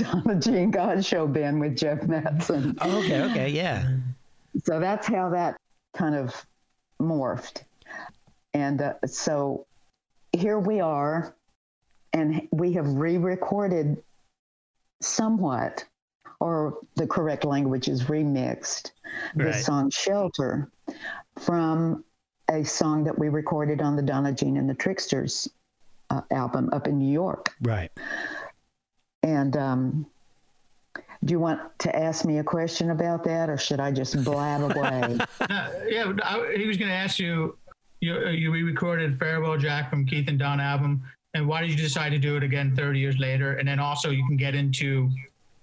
[0.00, 2.76] Into the Donna Jean Godchaux band with Jeff Mattson.
[2.80, 3.88] Oh, okay, okay, yeah.
[4.64, 5.56] so that's how that
[5.94, 6.34] kind of
[7.00, 7.62] morphed
[8.54, 9.66] and uh, so
[10.32, 11.34] here we are
[12.12, 14.00] and we have re-recorded
[15.00, 15.84] somewhat
[16.40, 18.92] or the correct language is remixed
[19.36, 19.54] the Right.
[19.64, 20.70] song shelter
[21.38, 22.04] from
[22.48, 25.48] a song that we recorded on the donna jean and the tricksters
[26.10, 27.90] uh, album up in new york Right.
[29.24, 30.06] And um,
[31.24, 34.60] do you want to ask me a question about that, or should I just blab
[34.60, 35.18] away?
[35.40, 37.56] Uh, yeah, I, he was going to ask you.
[38.00, 42.10] You, you re-recorded "Farewell Jack" from Keith and Don album, and why did you decide
[42.10, 43.54] to do it again 30 years later?
[43.54, 45.10] And then also you can get into.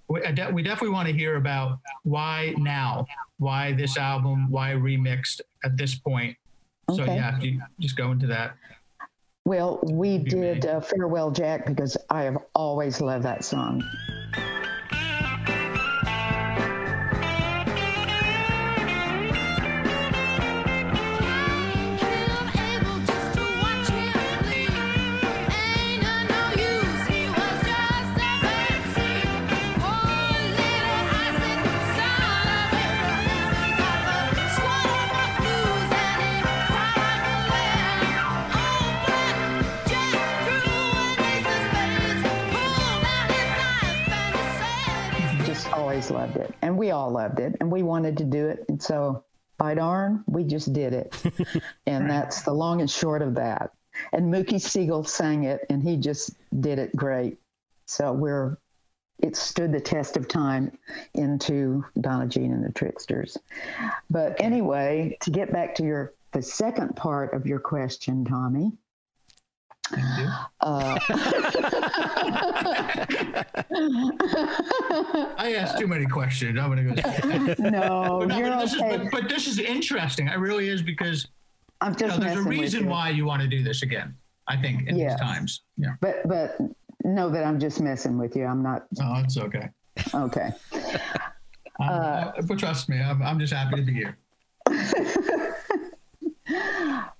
[0.07, 0.21] We,
[0.51, 3.05] we definitely want to hear about why now,
[3.37, 6.35] why this album, why remixed at this point.
[6.89, 7.05] Okay.
[7.05, 8.55] So yeah, you just go into that.
[9.45, 13.83] Well, we did uh, "Farewell Jack" because I have always loved that song.
[47.01, 49.23] All loved it, and we wanted to do it, and so
[49.57, 51.15] by darn, we just did it,
[51.87, 53.71] and that's the long and short of that.
[54.13, 57.37] And Mookie Siegel sang it, and he just did it great.
[57.87, 58.57] So we're
[59.19, 60.77] it stood the test of time
[61.13, 63.37] into Donna Jean and the Tricksters.
[64.09, 68.71] But anyway, to get back to your the second part of your question, Tommy.
[70.61, 70.97] Uh,
[75.37, 76.59] I asked too many questions.
[76.59, 76.93] I'm gonna go.
[77.69, 80.27] no, But, no, you're but, this is, but, but this is interesting.
[80.27, 81.27] It really is because
[81.81, 82.89] I'm you know, there's a reason you.
[82.89, 84.15] why you want to do this again.
[84.47, 85.13] I think in Yes.
[85.13, 85.61] these times.
[85.77, 85.93] Yeah.
[86.01, 86.57] But but
[87.03, 88.45] know that I'm just messing with you.
[88.45, 89.69] I'm not Oh, it's okay.
[90.13, 90.49] okay.
[91.79, 94.17] Um, uh, but trust me, I'm, I'm just happy to be here.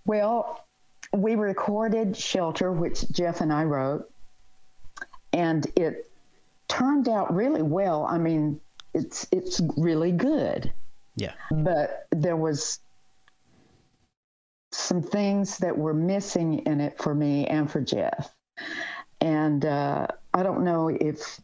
[0.06, 0.66] Well,
[1.14, 4.10] we recorded Shelter, which Jeff and I wrote,
[5.34, 6.10] and it
[6.68, 8.06] turned out really well.
[8.06, 8.60] I mean,
[8.94, 10.72] it's it's really good,
[11.16, 11.34] Yeah.
[11.52, 12.80] but there was
[14.72, 18.34] some things that were missing in it for me and for Jeff.
[19.20, 21.42] And uh, I don't know if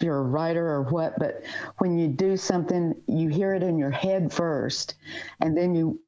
[0.00, 1.42] you're a writer or what, but
[1.78, 4.96] when you do something, you hear it in your head first,
[5.40, 6.00] and then you,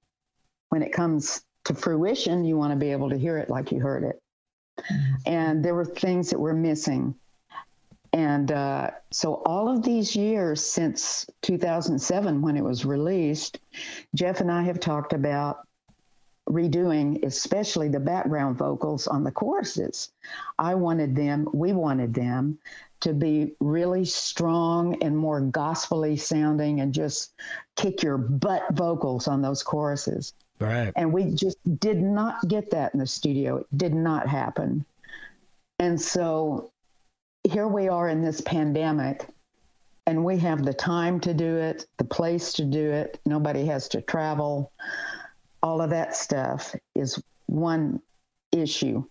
[0.71, 3.81] when it comes to fruition, you want to be able to hear it like you
[3.81, 4.21] heard it.
[5.27, 7.15] And there were things that were missing.
[8.13, 13.59] And uh, so, all of these years since 2007, when it was released,
[14.15, 15.67] Jeff and I have talked about
[16.49, 20.11] redoing, especially the background vocals on the choruses.
[20.59, 22.59] I wanted them, we wanted them
[23.01, 27.33] to be really strong and more gospelly sounding and just
[27.77, 30.35] kick your butt vocals on those choruses.
[30.61, 30.93] Right.
[30.97, 33.57] And we just did not get that in the studio.
[33.59, 34.85] It did not happen.
[35.79, 36.71] And so
[37.43, 39.27] here we are in this pandemic,
[40.07, 43.21] and we have the time to do it, the place to do it.
[43.27, 44.71] Nobody has to travel.
[45.63, 48.01] All of that stuff is one
[48.53, 49.05] issue.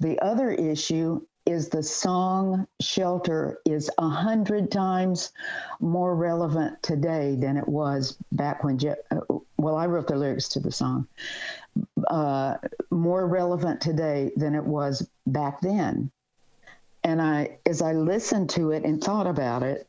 [0.00, 5.32] The other issue is the song Shelter is a hundred times
[5.80, 9.20] more relevant today than it was back when, Je- uh,
[9.64, 11.08] well, I wrote the lyrics to the song,
[12.08, 12.56] uh,
[12.90, 16.10] more relevant today than it was back then.
[17.02, 19.88] And I, as I listened to it and thought about it,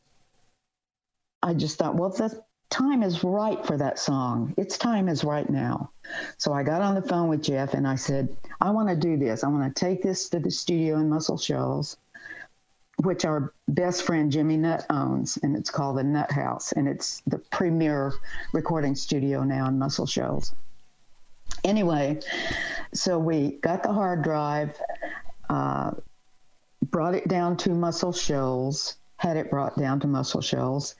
[1.42, 4.54] I just thought, well, the time is right for that song.
[4.56, 5.90] Its time is right now.
[6.38, 9.18] So I got on the phone with Jeff and I said, I want to do
[9.18, 9.44] this.
[9.44, 11.98] I want to take this to the studio in Muscle Shoals,
[13.02, 17.22] which our best friend Jimmy Nutt owns, and it's called the Nut House, and it's
[17.26, 18.12] the premier
[18.52, 20.54] recording studio now in Muscle Shoals.
[21.64, 22.20] Anyway,
[22.94, 24.80] so we got the hard drive,
[25.50, 25.92] uh,
[26.90, 30.94] brought it down to Muscle Shoals, had it brought down to Muscle Shoals,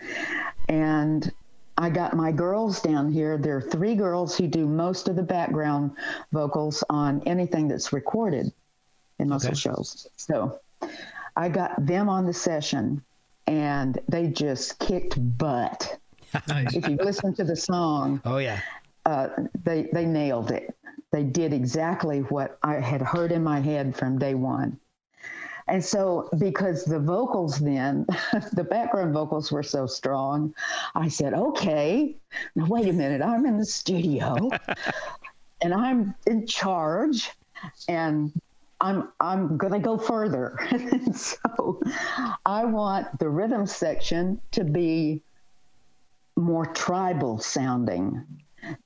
[0.69, 1.33] and
[1.79, 3.37] I got my girls down here.
[3.39, 5.93] There are three girls who do most of the background
[6.33, 8.53] vocals on anything that's recorded
[9.19, 9.59] in Muscle Okay.
[9.59, 10.09] Shoals.
[10.17, 10.59] So
[11.37, 13.03] I got them on the session
[13.47, 15.99] and they just kicked butt.
[16.49, 16.75] Nice.
[16.75, 18.61] If you listen to the song, Oh yeah.
[19.07, 19.29] uh,
[19.65, 20.77] they they nailed it.
[21.13, 24.79] They did exactly what I had heard in my head from day one.
[25.69, 28.07] And so, because the vocals then,
[28.53, 30.55] the background vocals were so strong,
[30.95, 32.17] I said, okay,
[32.55, 34.51] now wait a minute, I'm in the studio
[35.63, 37.31] and I'm in charge
[37.89, 38.31] and
[38.81, 40.59] I'm I'm gonna go further.
[41.15, 41.81] So
[42.45, 45.23] I want the rhythm section to be
[46.37, 48.23] more tribal sounding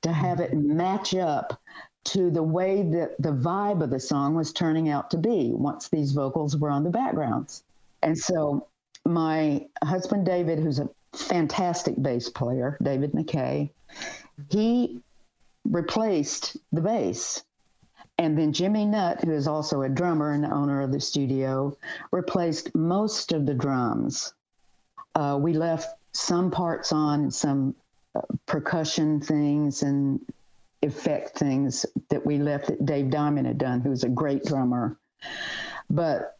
[0.01, 1.59] to have it match up
[2.03, 5.89] to the way that the vibe of the song was turning out to be once
[5.89, 7.63] these vocals were on the backgrounds.
[8.01, 8.67] And so
[9.05, 13.71] my husband David, who's a fantastic bass player, David MacKay,
[14.49, 14.99] he
[15.65, 17.43] replaced the bass.
[18.21, 21.75] And then Jimmy Nutt, who is also a drummer and owner of the studio,
[22.11, 24.35] replaced most of the drums.
[25.15, 27.73] Uh, we left some parts on, some
[28.13, 30.19] uh, percussion things and
[30.83, 34.99] effect things that we left that Dave Diamond had done, who's a great drummer.
[35.89, 36.37] But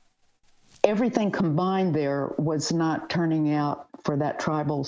[0.84, 4.88] everything combined there was not turning out for that tribal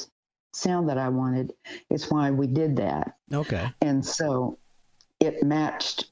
[0.51, 1.53] sound that I wanted.
[1.89, 3.15] It's why we did that.
[3.33, 3.67] Okay.
[3.81, 4.59] And so
[5.19, 6.11] it matched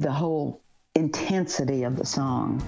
[0.00, 0.62] the whole
[0.94, 2.62] intensity of the song.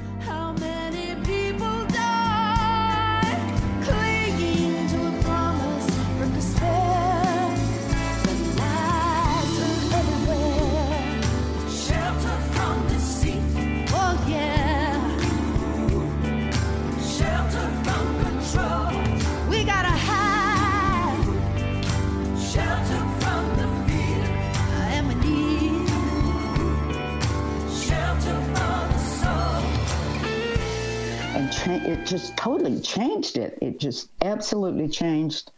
[32.83, 33.59] Changed it.
[33.61, 35.53] It just absolutely changed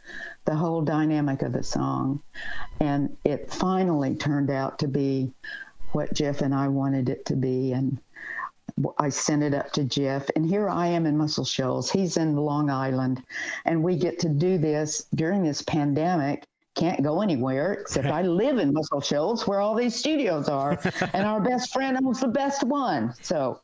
[0.45, 2.23] the whole dynamic of the song,
[2.81, 5.31] and it finally turned out to be
[5.93, 7.73] what Jeff and I wanted it to be.
[7.73, 7.99] And
[8.99, 11.91] I sent it up to Jeff, and here I am in Muscle Shoals.
[11.91, 13.23] He's in Long Island,
[13.65, 16.45] and we get to do this during this pandemic.
[16.75, 20.79] Can't go anywhere except I live in Muscle Shoals, where all these studios are,
[21.13, 23.15] and our best friend owns the best one.
[23.21, 23.61] So,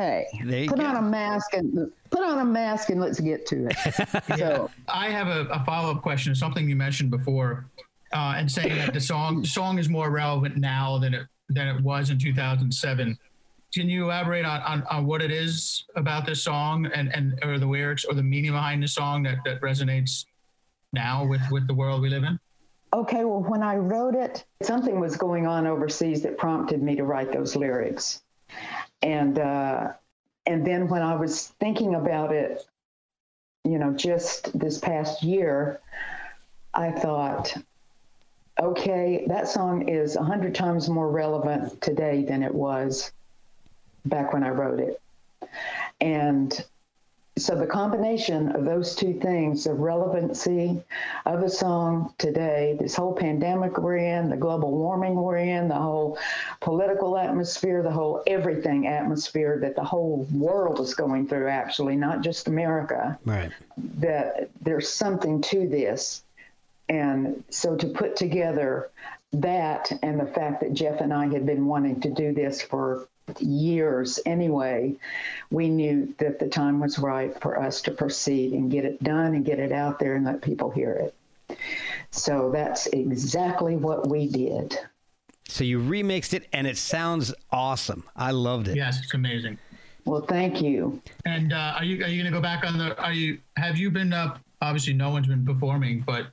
[0.00, 0.86] hey, There put go.
[0.86, 3.76] on a mask and put on a mask and let's get to it.
[4.38, 7.66] So, I have a, a follow up question, something you mentioned before.
[8.12, 11.80] uh, and saying that the song song is more relevant now than it than it
[11.82, 13.16] was in 2007.
[13.72, 17.56] Can you elaborate on, on, on what it is about this song and, and or
[17.58, 20.24] the lyrics or the meaning behind the song that, that resonates
[20.92, 22.36] now with, with the world we live in?
[22.92, 27.04] Okay, well, when I wrote it, something was going on overseas that prompted me to
[27.04, 28.22] write those lyrics,
[29.02, 29.92] and uh,
[30.46, 32.66] and then when I was thinking about it,
[33.64, 35.80] you know, just this past year,
[36.74, 37.56] I thought,
[38.60, 43.12] okay, that song is a hundred times more relevant today than it was
[44.04, 45.00] back when I wrote it,
[46.00, 46.64] and
[47.40, 50.82] so the combination of those two things the relevancy
[51.26, 55.74] of the song today this whole pandemic we're in the global warming we're in the
[55.74, 56.18] whole
[56.60, 62.20] political atmosphere the whole everything atmosphere that the whole world is going through actually not
[62.20, 63.50] just america Right.
[63.98, 66.22] that there's something to this
[66.88, 68.90] and so to put together
[69.32, 73.08] that and the fact that jeff and i had been wanting to do this for
[73.40, 74.94] years anyway
[75.50, 79.34] we knew that the time was right for us to proceed and get it done
[79.34, 81.58] and get it out there and let people hear it
[82.10, 84.78] so that's exactly what we did
[85.48, 88.04] So you remixed it, and it sounds awesome.
[88.14, 88.76] I loved it.
[88.76, 89.58] Yes, it's amazing.
[90.04, 92.96] well thank you And uh, are you are you going to go back on the?
[93.02, 94.38] Are you have you been up?
[94.62, 96.26] Obviously, no one's been performing, but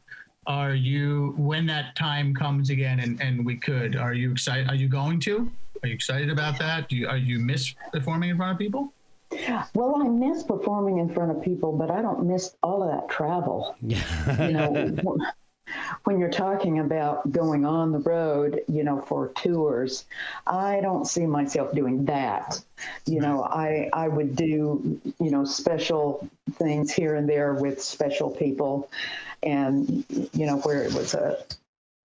[0.48, 3.96] are you when that time comes again and, and we could?
[3.96, 4.70] Are you excited?
[4.70, 5.52] Are you going to?
[5.84, 6.90] Are you excited about that?
[6.90, 8.94] Do you are you miss performing in front of people?
[9.74, 13.10] well i miss performing in front of people but i don't miss all of that
[13.10, 13.98] travel you
[14.52, 14.96] know
[16.04, 20.06] when you're talking about going on the road you know for tours
[20.46, 22.62] i don't see myself doing that.
[23.06, 28.30] You know i i would do you know special things here and there with special
[28.30, 28.90] people
[29.44, 31.44] and you know where it was a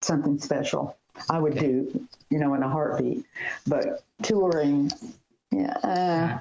[0.01, 0.97] something special.
[1.29, 3.25] I would do you know in a heartbeat.
[3.67, 4.91] But touring
[5.51, 5.77] yeah.
[5.83, 6.39] Uh,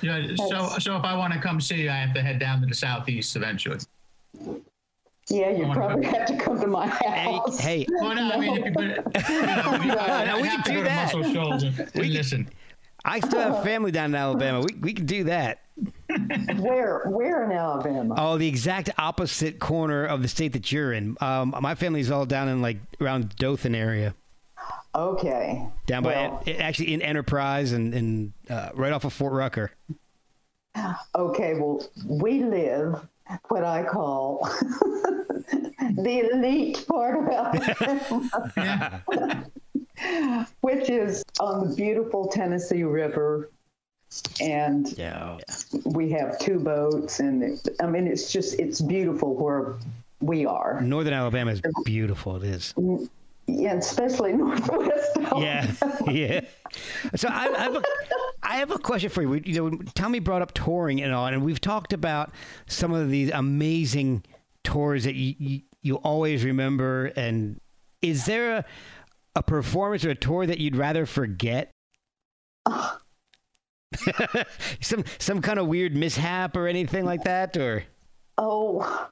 [0.00, 0.34] Yeah.
[0.48, 2.66] So so if I want to come see you, I have to head down to
[2.66, 3.78] the southeast eventually.
[5.28, 8.64] Yeah you probably have to come to my house hey, Well, no, I mean, if
[8.66, 8.84] you put
[9.28, 11.10] you know, if you, No, we can do go that.
[11.10, 12.48] To Muscle Shoals and, and listen.
[13.04, 14.60] I still have family down in Alabama.
[14.60, 15.60] We we can do that.
[16.56, 21.16] where where in alabama Oh, the exact opposite corner of the state that you're in.
[21.20, 24.14] Um, my family's all down in like around Dothan area,
[24.94, 29.70] okay down by Well- actually in Enterprise and and uh, right off of Fort Rucker.
[31.14, 33.06] Okay, well, we live
[33.48, 34.48] what I call
[35.50, 37.28] the elite part of
[38.56, 39.44] Alabama,
[40.60, 43.50] which is on the beautiful Tennessee River.
[44.40, 45.38] And Yeah.
[45.84, 49.74] we have two boats, and it, I mean, it's just, it's beautiful where
[50.20, 50.80] we are.
[50.80, 52.36] Northern Alabama is beautiful.
[52.36, 52.72] It is.
[52.78, 53.08] Mm,
[53.46, 55.18] Yeah, especially Northwest.
[55.36, 55.70] Yeah,
[56.10, 56.40] yeah.
[57.14, 57.82] So I, I have a,
[58.42, 59.28] I have a question for you.
[59.28, 62.32] We, you know, Tommy brought up touring and all, and we've talked about
[62.66, 64.24] some of these amazing
[64.64, 67.06] tours that you you, you always remember.
[67.16, 67.60] And
[68.02, 68.64] is there a,
[69.36, 71.70] a performance or a tour that you'd rather forget?
[74.80, 77.84] some some kind of weird mishap or anything like that, or
[78.38, 79.08] Oh,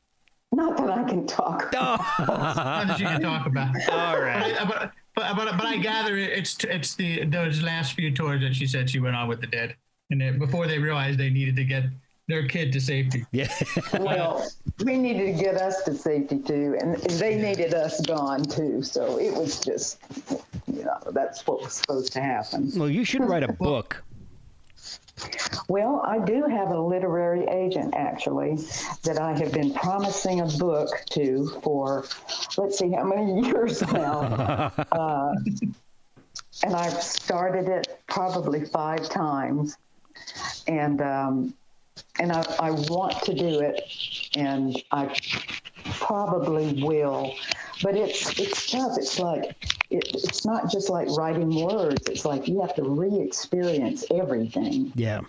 [0.54, 1.72] not that I can talk.
[1.76, 1.96] oh,
[2.26, 3.74] Not that you can talk about.
[3.90, 4.56] all right.
[4.58, 8.40] But, uh, but, but, but, but I gather it's it's the those last few tours
[8.42, 9.76] that she said she went on with the dead,
[10.10, 11.84] and then before they realized they needed to get
[12.28, 13.24] their kid to safety.
[13.32, 13.52] Yeah.
[14.00, 14.46] Well,
[14.84, 18.82] we needed to get us to safety too, and, and they needed us gone too.
[18.82, 20.02] So it was just,
[20.66, 22.72] you know, that's what was supposed to happen.
[22.74, 24.02] Well, you should write a book.
[25.68, 28.58] Well, I do have a literary agent actually
[29.04, 32.04] that I have been promising a book to for,
[32.56, 34.72] let's see how many years now.
[34.92, 35.34] uh,
[36.62, 39.76] and I've started it probably five times.
[40.66, 41.54] And, um,
[42.18, 43.80] and I, I want to do it,
[44.36, 45.14] and I
[45.84, 47.34] probably will.
[47.82, 48.96] But it's it's tough.
[48.96, 49.56] It's like
[49.98, 52.06] it, it's not just like writing words.
[52.08, 55.20] It's like you have to re-experience everything Yeah.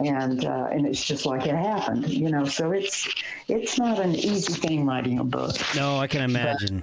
[0.00, 2.44] and uh, and it's just like it happened, you know.
[2.44, 3.08] So it's
[3.48, 6.82] it's not an easy thing writing a book, No, I can imagine.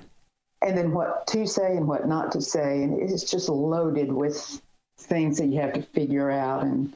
[0.62, 4.62] and then what to say and what not to say, and it's just loaded with
[5.00, 6.94] things that you have to figure out and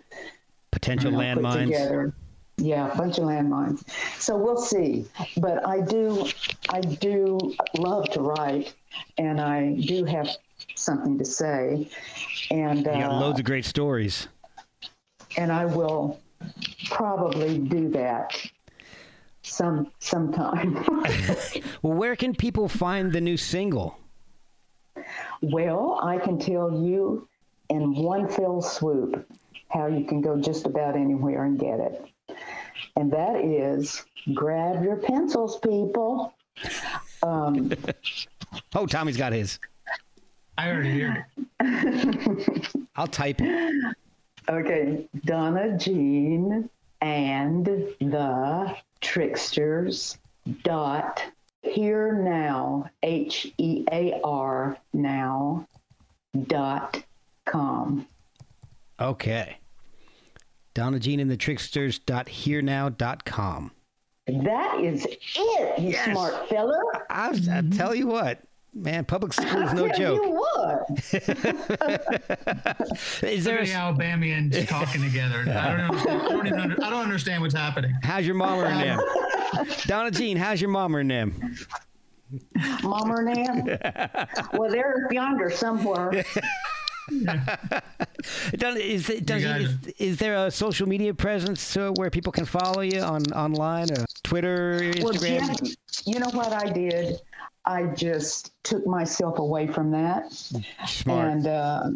[0.71, 2.13] Potential you know, landmines.
[2.58, 3.88] Yeah, a bunch of landmines.
[4.20, 5.05] So we'll see.
[5.38, 6.28] But I do,
[6.70, 8.74] I do love to write,
[9.18, 10.28] and I do have
[10.76, 11.88] something to say,
[12.49, 14.28] and You got uh, loads of great stories.
[15.38, 16.20] and I will
[16.89, 18.32] probably do that
[19.43, 20.84] some sometime.
[21.84, 23.97] Well, where can people find the new single?
[25.41, 27.28] Well, I can tell you
[27.70, 29.26] in one fell swoop
[29.70, 32.03] how you can go just about anywhere and get it.
[32.95, 36.34] And that is grab your pencils, people.
[37.23, 37.71] Um,
[38.73, 39.59] Oh, Tommy's got his.
[40.57, 41.28] I already hear
[41.59, 42.78] it.
[42.95, 43.95] I'll type it.
[44.49, 46.69] okay, Donna Jean
[47.01, 50.17] and the tricksters
[50.63, 51.21] dot
[51.61, 55.67] here now H E A R now
[56.47, 57.03] dot
[57.45, 58.07] com.
[58.99, 59.57] Okay.
[60.78, 63.71] Donna Jean and the Tricksters dot herenow.com.
[64.28, 66.80] That is it, you smart fella.
[67.09, 68.43] I, was, I tell you what,
[68.75, 70.21] man, public school is no Yeah, joke.
[70.23, 71.01] You would.
[73.23, 75.45] Is there Three a, Alabamians talking together.
[75.49, 76.21] I don't understand.
[76.21, 77.95] I don't even under, I don't understand what's happening.
[78.03, 78.99] how's your mom or them?
[79.88, 81.55] Donna Jean, how's your mom or them?
[82.84, 83.80] Mom or Nan?
[84.53, 86.23] well, they're yonder somewhere.
[88.58, 92.32] Donna, is, it- does, guys- is, is there a social media presence uh, where people
[92.32, 95.47] can follow you on online or Twitter, Well, Instagram?
[95.66, 97.20] Jeff, you know what I did?
[97.66, 100.32] I just took myself away from that.
[100.88, 101.28] Smart.
[101.30, 101.89] And uh,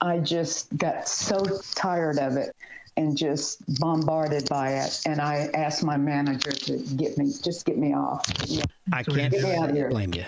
[0.00, 2.54] I just got so tired of it
[2.96, 5.00] and just bombarded by it.
[5.06, 8.24] And I asked my manager to get me, just get me off.
[8.92, 9.88] I can't Get me out of here.
[9.90, 10.24] blame you.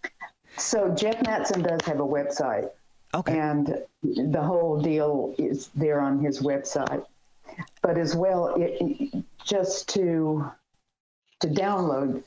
[0.56, 2.68] So Jeff Mattson does have a website.
[3.14, 3.38] Okay.
[3.38, 7.04] and the whole deal is there on his website.
[7.82, 10.50] But as well, it, just to
[11.40, 12.22] to download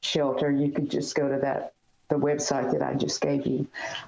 [0.00, 1.74] Shelter, you could just go to that
[2.10, 3.66] the website that I just gave you.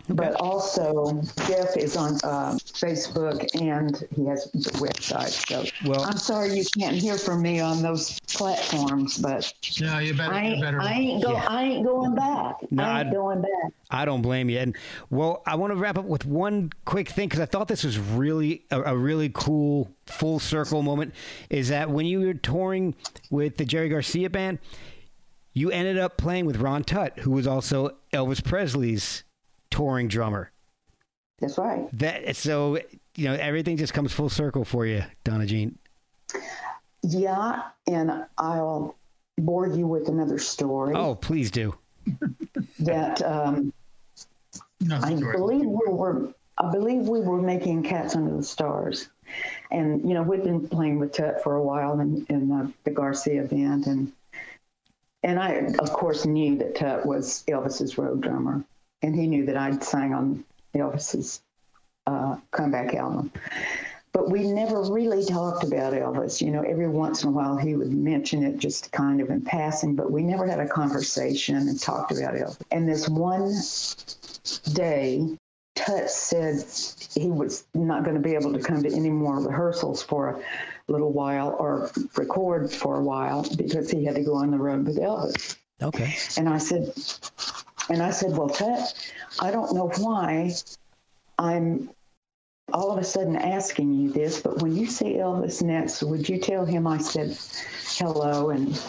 [0.09, 5.30] But also, Jeff is on um Facebook and he has the website.
[5.48, 9.50] So Well- I'm sorry you can't hear from me on those platforms, but
[9.80, 10.34] No, you better.
[10.34, 10.80] I you better.
[10.80, 12.57] I ain't go I ain't going back.
[12.70, 13.72] No, I ain't I'd- going back.
[13.94, 14.59] I don't blame you.
[14.59, 14.74] And
[15.11, 17.98] well, I want to wrap up with one quick thing because I thought this was
[17.98, 21.14] really a, a really cool full circle moment.
[21.50, 22.94] Is that when you were touring
[23.30, 24.59] with the Jerry Garcia band,
[25.55, 29.24] you ended up playing with Ron Tutt, who was also Elvis Presley's
[29.70, 30.50] touring drummer.
[31.40, 31.88] That's right.
[31.98, 32.78] That so
[33.16, 35.78] you know everything just comes full circle for you, Donna Jean.
[37.03, 38.96] Yeah, and I'll
[39.38, 41.74] bore you with another story Oh, please do.
[42.80, 43.72] that um,
[44.80, 45.36] no, I sorry.
[45.36, 46.32] believe we were.
[46.59, 49.09] I believe we were making Cats Under the Stars,
[49.70, 52.90] and you know we'd been playing with Tutt for a while in, in the, the
[52.90, 54.12] Garcia band, and
[55.22, 58.64] and I of course knew that Tutt was Elvis's road drummer,
[59.02, 60.44] and he knew that I'd sang on
[60.74, 61.42] Elvis's
[62.06, 63.32] uh, comeback album.
[64.12, 66.42] But we never really talked about Elvis.
[66.42, 69.40] You know, every once in a while he would mention it just kind of in
[69.40, 72.60] passing, but we never had a conversation and talked about Elvis.
[72.70, 73.54] And this one
[74.74, 75.38] day,
[75.74, 76.62] Tutt said
[77.14, 80.42] he was not going to be able to come to any more rehearsals for a
[80.93, 84.86] little while or record for a while because he had to go on the road
[84.86, 85.57] with Elvis.
[85.82, 86.14] Okay.
[86.36, 86.93] And I said,
[87.88, 88.95] and I said, well, Tutt,
[89.40, 90.53] I don't know why
[91.38, 91.90] I'm
[92.72, 96.38] all of a sudden asking you this, but when you see Elvis next, would you
[96.38, 97.36] tell him I said
[97.99, 98.51] hello?
[98.51, 98.80] And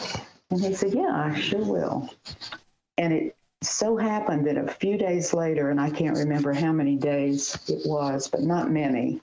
[0.51, 2.09] and he said, yeah, I sure will.
[2.97, 6.95] And it so happened that a few days later, and I can't remember how many
[6.95, 9.21] days it was, but not many,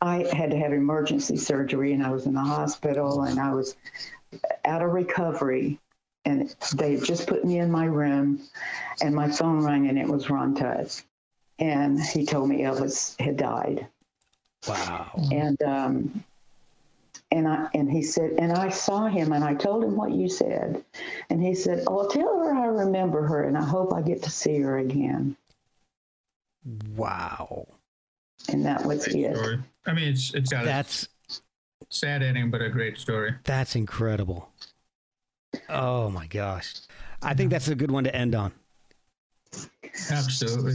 [0.00, 3.76] I had to have emergency surgery and I was in the hospital and I was
[4.64, 5.78] out of recovery.
[6.24, 8.40] And they just put me in my room
[9.00, 11.02] and my phone rang and it was Ron Tutt.
[11.58, 13.88] And he told me Elvis had died
[14.66, 15.12] Wow.
[15.30, 16.24] and um,
[17.30, 20.28] and I and he said, and I saw him, and I told him what you
[20.28, 20.84] said,
[21.30, 24.30] and he said, "Oh, tell her I remember her, and I hope I get to
[24.30, 25.36] see her again."
[26.96, 27.66] Wow.
[28.48, 29.36] And that was Great it.
[29.36, 29.58] story.
[29.86, 31.34] I mean, it's it's got That's a
[31.90, 33.34] sad ending, but a great story.
[33.44, 34.50] That's incredible.
[35.68, 36.74] Oh my gosh.
[37.22, 38.52] I think that's a good one to end on.
[40.10, 40.74] Absolutely.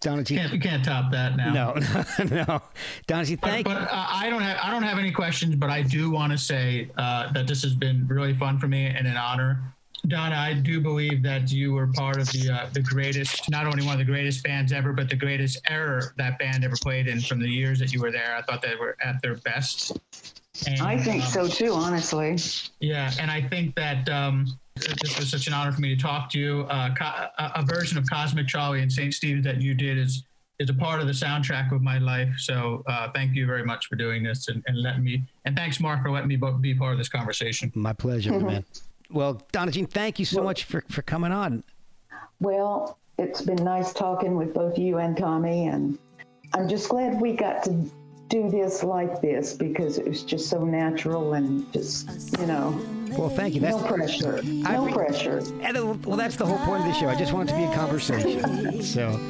[0.00, 0.36] Donna G.
[0.36, 1.52] Can't you can't top that now.
[1.52, 1.74] No,
[2.24, 2.62] no.
[3.06, 5.82] Donna G, But, but uh, I don't have I don't have any questions, but I
[5.82, 9.16] do want to say uh, that this has been really fun for me and an
[9.16, 9.62] honor.
[10.08, 13.84] Donna, I do believe that you were part of the uh, the greatest, not only
[13.84, 17.20] one of the greatest bands ever, but the greatest era that band ever played in.
[17.20, 19.98] From the years that you were there, I thought they were at their best.
[20.66, 22.36] And, I think um, so too, honestly.
[22.80, 24.46] Yeah, and I think that um,
[24.76, 26.60] this was such an honor for me to talk to you.
[26.68, 29.12] Uh, co- a, a version of Cosmic Charlie and St.
[29.12, 30.24] Stephen's that you did is
[30.60, 32.32] is a part of the soundtrack of my life.
[32.38, 35.24] So uh, thank you very much for doing this and, and letting me.
[35.44, 37.72] And thanks, Mark, for letting me be part of this conversation.
[37.74, 38.64] My pleasure, man.
[39.10, 41.62] Well, Donna Jean, thank you so Well- much for, for coming on.
[42.40, 45.98] Well, it's been nice talking with both you and Tommy, and
[46.52, 47.90] I'm just glad we got to
[48.28, 52.76] do this like this because it was just so natural and just, you know,
[53.16, 53.60] Well, thank you.
[53.60, 54.40] no That's, pressure.
[54.42, 55.38] I No re- pressure.
[55.62, 57.06] and, uh, well, that's the whole point of the show.
[57.08, 58.82] I just want it to be a conversation.
[58.82, 59.20] So,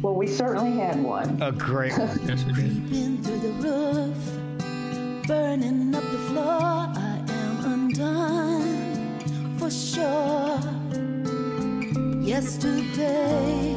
[0.00, 1.40] Well, we certainly had one.
[1.42, 2.08] a great one.
[2.26, 2.78] Yes, it is.
[2.78, 6.44] Been through the roof, burning up the floor.
[6.44, 8.77] I am undone for
[9.70, 10.58] sure.
[12.22, 13.76] Yesterday,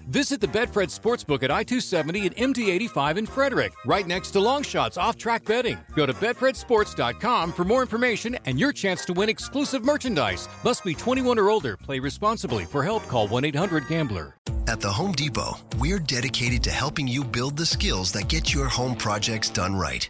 [0.11, 4.39] Visit the Betfred Sportsbook at I 270 and MD 85 in Frederick, right next to
[4.39, 5.77] Longshots off track betting.
[5.95, 10.49] Go to BetfredSports.com for more information and your chance to win exclusive merchandise.
[10.65, 11.77] Must be 21 or older.
[11.77, 12.65] Play responsibly.
[12.65, 14.35] For help, call 1 800 Gambler.
[14.67, 18.67] At the Home Depot, we're dedicated to helping you build the skills that get your
[18.67, 20.09] home projects done right.